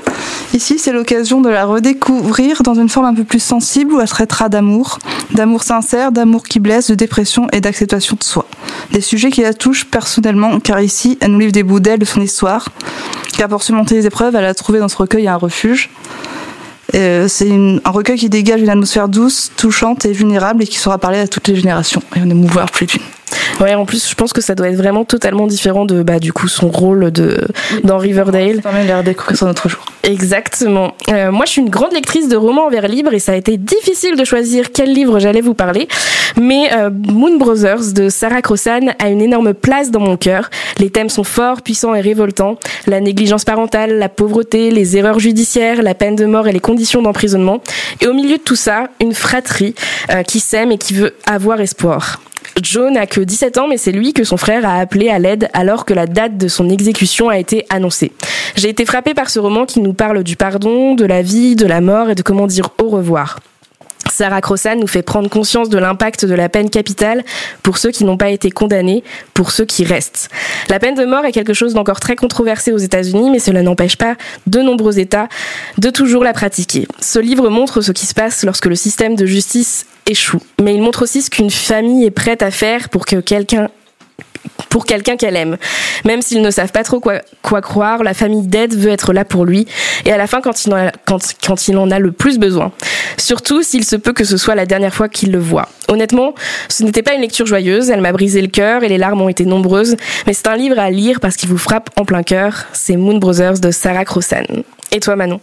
[0.53, 4.07] Ici, c'est l'occasion de la redécouvrir dans une forme un peu plus sensible où elle
[4.07, 4.99] traitera d'amour,
[5.31, 8.45] d'amour sincère, d'amour qui blesse, de dépression et d'acceptation de soi.
[8.91, 12.05] Des sujets qui la touchent personnellement, car ici, elle nous livre des bouts d'elle de
[12.05, 12.69] son histoire,
[13.37, 15.89] car pour surmonter les épreuves, elle a trouvé dans ce recueil un refuge.
[16.93, 20.97] Euh, c'est un recueil qui dégage une atmosphère douce, touchante et vulnérable et qui saura
[20.97, 23.01] parler à toutes les générations et en émouvoir plus d'une.
[23.61, 26.33] Ouais, en plus, je pense que ça doit être vraiment totalement différent de, bah, du
[26.33, 27.39] coup, son rôle de,
[27.83, 28.57] dans Riverdale.
[28.57, 29.85] Ça permet de les redécouvrir sur notre jour.
[30.03, 30.93] Exactement.
[31.09, 33.35] Euh, moi, je suis une grande lectrice de romans en vers libre et ça a
[33.35, 35.87] été difficile de choisir quel livre j'allais vous parler.
[36.37, 40.49] Mais euh, Moon Brothers de Sarah Crossan a une énorme place dans mon cœur.
[40.77, 42.57] Les thèmes sont forts, puissants et révoltants.
[42.87, 47.01] La négligence parentale, la pauvreté, les erreurs judiciaires, la peine de mort et les conditions
[47.01, 47.61] d'emprisonnement.
[48.01, 49.75] Et au milieu de tout ça, une fratrie
[50.11, 52.19] euh, qui s'aime et qui veut avoir espoir.
[52.61, 55.49] Joe n'a que 17 ans, mais c'est lui que son frère a appelé à l'aide
[55.53, 58.11] alors que la date de son exécution a été annoncée.
[58.55, 61.65] J'ai été frappée par ce roman qui nous parle du pardon, de la vie, de
[61.65, 63.39] la mort et de comment dire au revoir.
[64.11, 67.23] Sarah Crossan nous fait prendre conscience de l'impact de la peine capitale
[67.63, 69.03] pour ceux qui n'ont pas été condamnés,
[69.33, 70.29] pour ceux qui restent.
[70.69, 73.97] La peine de mort est quelque chose d'encore très controversé aux États-Unis, mais cela n'empêche
[73.97, 74.15] pas
[74.47, 75.27] de nombreux États
[75.77, 76.87] de toujours la pratiquer.
[76.99, 80.81] Ce livre montre ce qui se passe lorsque le système de justice échoue, mais il
[80.81, 83.69] montre aussi ce qu'une famille est prête à faire pour que quelqu'un
[84.69, 85.57] pour quelqu'un qu'elle aime.
[86.03, 87.21] Même s'ils ne savent pas trop quoi,
[87.61, 89.67] croire, la famille d'Ed veut être là pour lui,
[90.05, 92.71] et à la fin quand il, en a, quand il en a le plus besoin.
[93.17, 95.69] Surtout s'il se peut que ce soit la dernière fois qu'il le voit.
[95.87, 96.33] Honnêtement,
[96.69, 99.29] ce n'était pas une lecture joyeuse, elle m'a brisé le cœur et les larmes ont
[99.29, 99.95] été nombreuses,
[100.27, 102.65] mais c'est un livre à lire parce qu'il vous frappe en plein cœur.
[102.73, 104.45] C'est Moon Brothers de Sarah Crossan.
[104.91, 105.39] Et toi Manon?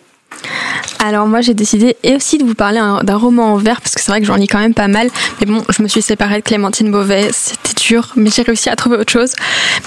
[1.04, 4.00] Alors moi j'ai décidé et aussi de vous parler d'un roman en vers parce que
[4.00, 5.08] c'est vrai que j'en lis quand même pas mal.
[5.40, 8.76] Mais bon, je me suis séparée de Clémentine Beauvais, c'était dur, mais j'ai réussi à
[8.76, 9.32] trouver autre chose,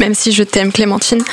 [0.01, 1.23] même si je t'aime Clémentine.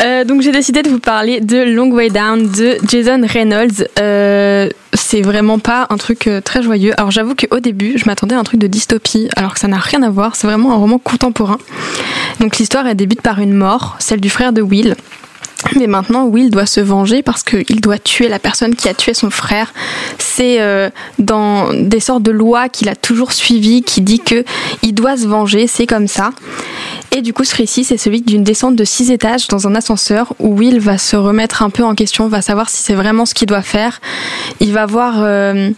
[0.00, 3.86] Euh, donc j'ai décidé de vous parler de Long Way Down de Jason Reynolds.
[4.00, 6.94] Euh, c'est vraiment pas un truc euh, très joyeux.
[6.96, 9.78] Alors j'avoue qu'au début je m'attendais à un truc de dystopie, alors que ça n'a
[9.78, 10.36] rien à voir.
[10.36, 11.58] C'est vraiment un roman contemporain.
[12.40, 14.96] Donc l'histoire elle débute par une mort, celle du frère de Will.
[15.76, 19.12] Mais maintenant, Will doit se venger parce qu'il doit tuer la personne qui a tué
[19.12, 19.72] son frère.
[20.18, 20.88] C'est euh,
[21.18, 24.44] dans des sortes de lois qu'il a toujours suivies qui dit que
[24.82, 26.30] il doit se venger, c'est comme ça.
[27.10, 30.34] Et du coup, ce récit, c'est celui d'une descente de six étages dans un ascenseur
[30.38, 33.34] où Will va se remettre un peu en question, va savoir si c'est vraiment ce
[33.34, 34.00] qu'il doit faire.
[34.60, 35.70] Il va voir euh,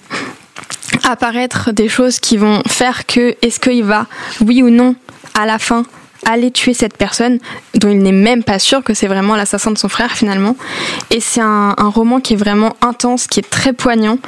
[1.09, 4.07] apparaître des choses qui vont faire que est-ce qu'il va,
[4.45, 4.95] oui ou non,
[5.35, 5.85] à la fin,
[6.27, 7.39] aller tuer cette personne
[7.75, 10.57] dont il n'est même pas sûr que c'est vraiment l'assassin de son frère finalement.
[11.11, 14.19] Et c'est un, roman qui est vraiment intense, qui est très poignant.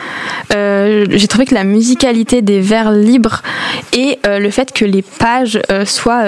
[0.54, 3.42] Euh, j'ai trouvé que la musicalité des vers libres
[3.92, 6.24] et euh, le fait que les pages euh, soient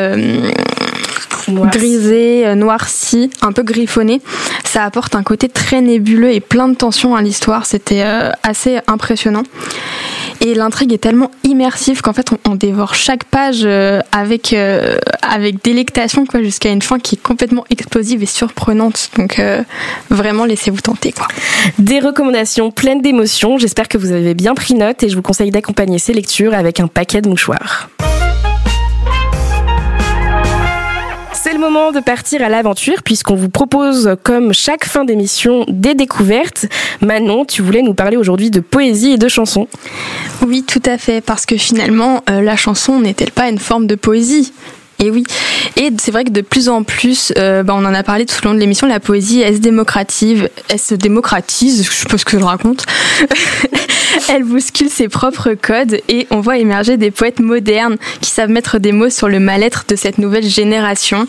[1.49, 4.20] grisées, noircies, un peu griffonnées,
[4.64, 7.66] ça apporte un côté très nébuleux et plein de tension à l'histoire.
[7.66, 8.05] C'était
[8.43, 9.43] assez impressionnant.
[10.41, 13.66] Et l'intrigue est tellement immersive qu'en fait on, dévore chaque page
[14.12, 14.55] avec,
[15.22, 19.11] avec délectation quoi jusqu'à une fin qui est complètement explosive et surprenante.
[19.16, 19.62] Donc euh,
[20.11, 21.29] vraiment laissez-vous tenter quoi.
[21.79, 23.59] Des recommandations pleines d'émotions.
[23.59, 26.81] J'espère que vous avez bien pris note et je vous conseille d'accompagner ces lectures avec
[26.81, 27.89] un paquet de mouchoirs.
[31.65, 36.67] Moment de partir à l'aventure puisqu'on vous propose, comme chaque fin d'émission, des découvertes.
[37.01, 39.67] Manon, tu voulais nous parler aujourd'hui de poésie et de chansons.
[40.47, 43.95] Oui, tout à fait, parce que finalement, euh, la chanson n'est-elle pas une forme de
[43.95, 44.53] poésie?
[44.99, 45.24] Et oui,
[45.76, 48.36] et c'est vrai que de plus en plus, euh, bah, on en a parlé tout
[48.45, 52.18] au long de l'émission, la poésie, elle se démocratise, elle se démocratise, je sais pas
[52.18, 52.86] ce que je raconte,
[54.28, 58.78] elle bouscule ses propres codes et on voit émerger des poètes modernes qui savent mettre
[58.78, 61.26] des mots sur le mal-être de cette nouvelle génération.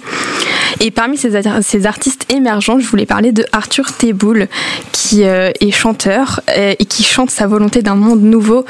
[0.81, 4.47] Et parmi ces, ces, artistes émergents, je voulais parler de Arthur Teboul,
[4.91, 8.65] qui euh, est chanteur euh, et qui chante sa volonté d'un monde nouveau.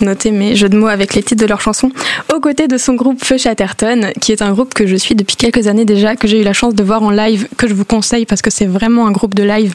[0.00, 1.90] Notez mes jeux de mots avec les titres de leurs chansons,
[2.32, 5.36] aux côtés de son groupe Feu Chatterton, qui est un groupe que je suis depuis
[5.36, 7.84] quelques années déjà, que j'ai eu la chance de voir en live, que je vous
[7.84, 9.74] conseille parce que c'est vraiment un groupe de live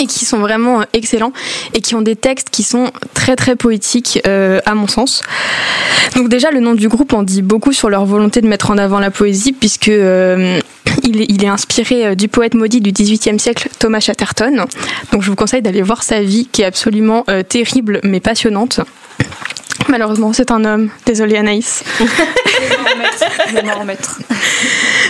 [0.00, 1.32] et qui sont vraiment euh, excellents
[1.72, 5.22] et qui ont des textes qui sont très très poétiques euh, à mon sens.
[6.16, 8.78] Donc déjà le nom du groupe en dit beaucoup sur leur volonté de mettre en
[8.78, 10.60] avant la poésie puisque euh,
[11.02, 14.66] il, est, il, est, inspiré du poète maudit du XVIIIe siècle Thomas Chatterton.
[15.12, 18.80] Donc je vous conseille d'aller voir sa vie qui est absolument terrible mais passionnante.
[19.88, 20.90] Malheureusement, c'est un homme.
[21.06, 21.84] Désolée Anaïs.
[22.00, 24.20] Je vais m'en remettre.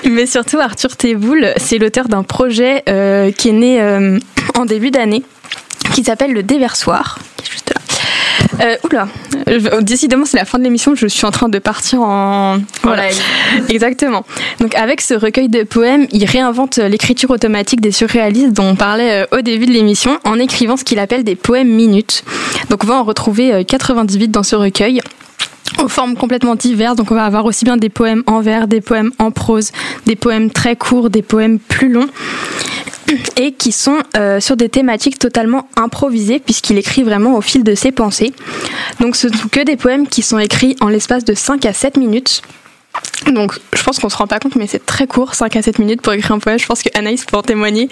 [0.04, 2.82] Mais surtout, Arthur Teboul, c'est l'auteur d'un projet
[3.36, 4.18] qui est né
[4.56, 5.22] en début d'année
[5.92, 7.63] qui s'appelle Le Déversoir, qui est juste là.
[8.60, 9.08] Euh, oula,
[9.48, 12.58] euh, décidément c'est la fin de l'émission, je suis en train de partir en...
[12.82, 13.04] Voilà,
[13.68, 14.24] exactement.
[14.60, 19.22] Donc avec ce recueil de poèmes, il réinvente l'écriture automatique des surréalistes dont on parlait
[19.22, 22.24] euh, au début de l'émission en écrivant ce qu'il appelle des poèmes minutes.
[22.70, 25.00] Donc on va en retrouver 98 dans ce recueil
[25.82, 26.96] aux formes complètement diverses.
[26.96, 29.72] Donc on va avoir aussi bien des poèmes en vers, des poèmes en prose,
[30.06, 32.08] des poèmes très courts, des poèmes plus longs
[33.36, 37.74] et qui sont euh, sur des thématiques totalement improvisées puisqu'il écrit vraiment au fil de
[37.74, 38.32] ses pensées.
[39.00, 41.96] Donc ce sont que des poèmes qui sont écrits en l'espace de 5 à 7
[41.96, 42.42] minutes.
[43.32, 45.78] Donc, je pense qu'on se rend pas compte, mais c'est très court, 5 à 7
[45.78, 46.58] minutes pour écrire un poème.
[46.58, 47.88] Je pense que Anaïs peut en témoigner.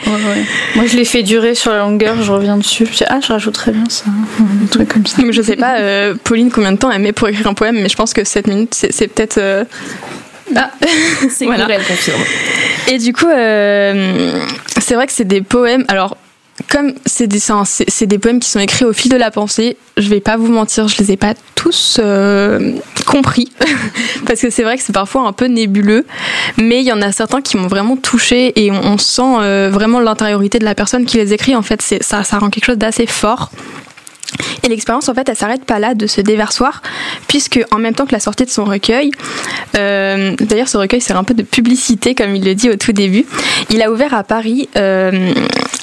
[0.76, 2.86] Moi, je l'ai fait durer sur la longueur, je reviens dessus.
[2.86, 4.04] Je dis, ah, je rajouterais bien ça.
[4.08, 5.22] Un truc comme ça.
[5.22, 7.76] Donc, je sais pas, euh, Pauline, combien de temps elle met pour écrire un poème,
[7.80, 9.38] mais je pense que 7 minutes, c'est peut-être.
[9.38, 9.64] Euh,
[10.56, 10.70] ah,
[11.30, 11.66] c'est voilà.
[11.70, 12.20] elle confirme.
[12.88, 14.38] Et du coup, euh,
[14.80, 15.84] c'est vrai que c'est des poèmes.
[15.88, 16.16] Alors,
[16.68, 20.08] comme c'est des, c'est, des poèmes qui sont écrits au fil de la pensée, je
[20.08, 22.72] vais pas vous mentir, je les ai pas tous euh,
[23.04, 23.50] compris.
[24.26, 26.06] Parce que c'est vrai que c'est parfois un peu nébuleux.
[26.56, 30.00] Mais il y en a certains qui m'ont vraiment touché et on, sent euh, vraiment
[30.00, 31.56] l'intériorité de la personne qui les écrit.
[31.56, 33.50] En fait, ça, ça rend quelque chose d'assez fort.
[34.64, 36.82] Et l'expérience, en fait, elle s'arrête pas là de ce déversoir,
[37.28, 39.10] puisque en même temps que la sortie de son recueil,
[39.76, 42.92] euh, d'ailleurs, ce recueil sert un peu de publicité, comme il le dit au tout
[42.92, 43.26] début,
[43.70, 45.32] il a ouvert à Paris euh,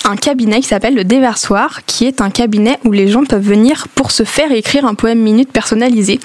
[0.05, 3.87] un cabinet qui s'appelle le Déversoir, qui est un cabinet où les gens peuvent venir
[3.95, 6.19] pour se faire écrire un poème minute personnalisé.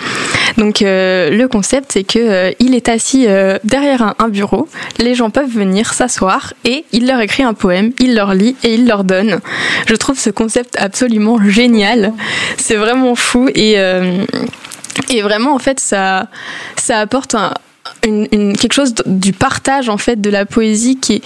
[0.59, 3.27] Donc euh, le concept c'est que il est assis
[3.64, 4.68] derrière un, bureau,
[4.99, 8.75] les gens peuvent venir s'asseoir et il leur écrit un poème, il leur lit et
[8.75, 9.41] il leur donne.
[9.87, 12.14] Je trouve ce concept absolument génial.
[12.57, 13.77] C'est vraiment fou et
[15.11, 16.29] et vraiment en fait ça
[16.77, 17.35] ça apporte
[18.03, 21.23] quelque chose du partage en fait de la poésie qui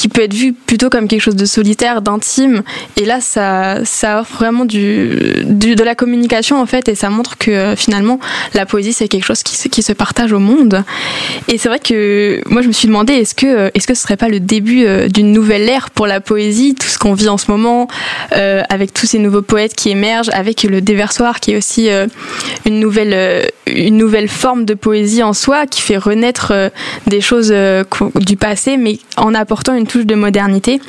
[0.00, 2.62] qui peut être vu plutôt comme quelque chose de solitaire, d'intime.
[2.96, 3.82] Et là, ça,
[4.18, 8.18] offre vraiment du, de la communication en fait, et ça montre que euh, finalement,
[8.54, 10.84] la poésie c'est quelque chose qui se, partage au monde.
[11.48, 14.00] Et c'est vrai que moi, je me suis demandé est-ce que, euh, est-ce que ce
[14.00, 17.28] serait pas le début euh, d'une nouvelle ère pour la poésie, tout ce qu'on vit
[17.28, 17.86] en ce moment,
[18.30, 21.90] avec tous ces nouveaux poètes qui émergent, avec le déversoir qui est aussi
[22.64, 26.52] une nouvelle, une nouvelle forme de poésie en soi, qui fait renaître
[27.06, 27.52] des choses
[28.14, 30.80] du passé, mais en apportant une touche de modernité.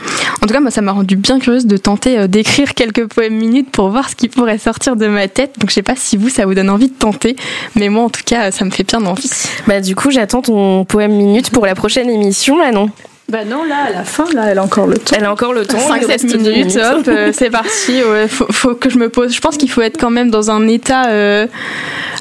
[0.41, 3.35] En tout cas, moi, ça m'a rendu bien curieuse de tenter euh, d'écrire quelques poèmes
[3.35, 5.55] minutes pour voir ce qui pourrait sortir de ma tête.
[5.59, 7.35] Donc, je sais pas si vous, ça vous donne envie de tenter,
[7.75, 9.29] mais moi, en tout cas, ça me fait bien envie.
[9.67, 12.89] Bah, du coup, j'attends ton poème minute pour la prochaine émission, Manon.
[13.31, 15.15] Bah non, là, à la fin, là, elle a encore le temps.
[15.17, 15.77] Elle a encore le temps.
[15.77, 18.03] 5-7 minutes, minutes, hop, euh, c'est parti.
[18.03, 19.33] Ouais, faut, faut, que je me pose.
[19.33, 21.47] Je pense qu'il faut être quand même dans un état euh,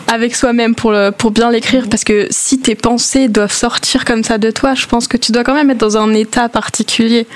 [0.06, 4.22] avec soi-même pour, le, pour bien l'écrire, parce que si tes pensées doivent sortir comme
[4.22, 7.26] ça de toi, je pense que tu dois quand même être dans un état particulier.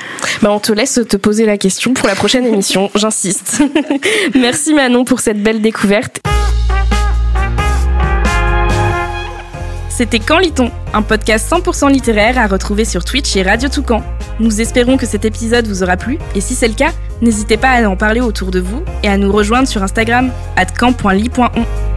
[0.41, 3.61] Bah, on te laisse te poser la question pour la prochaine émission, j'insiste.
[4.37, 6.20] Merci Manon pour cette belle découverte.
[9.95, 14.03] C'était Quand lit-on Un podcast 100% littéraire à retrouver sur Twitch et Radio Toucan.
[14.40, 16.90] Nous espérons que cet épisode vous aura plu et si c'est le cas,
[17.22, 20.66] n'hésitez pas à en parler autour de vous et à nous rejoindre sur Instagram at
[20.66, 21.93] camp.ly.on.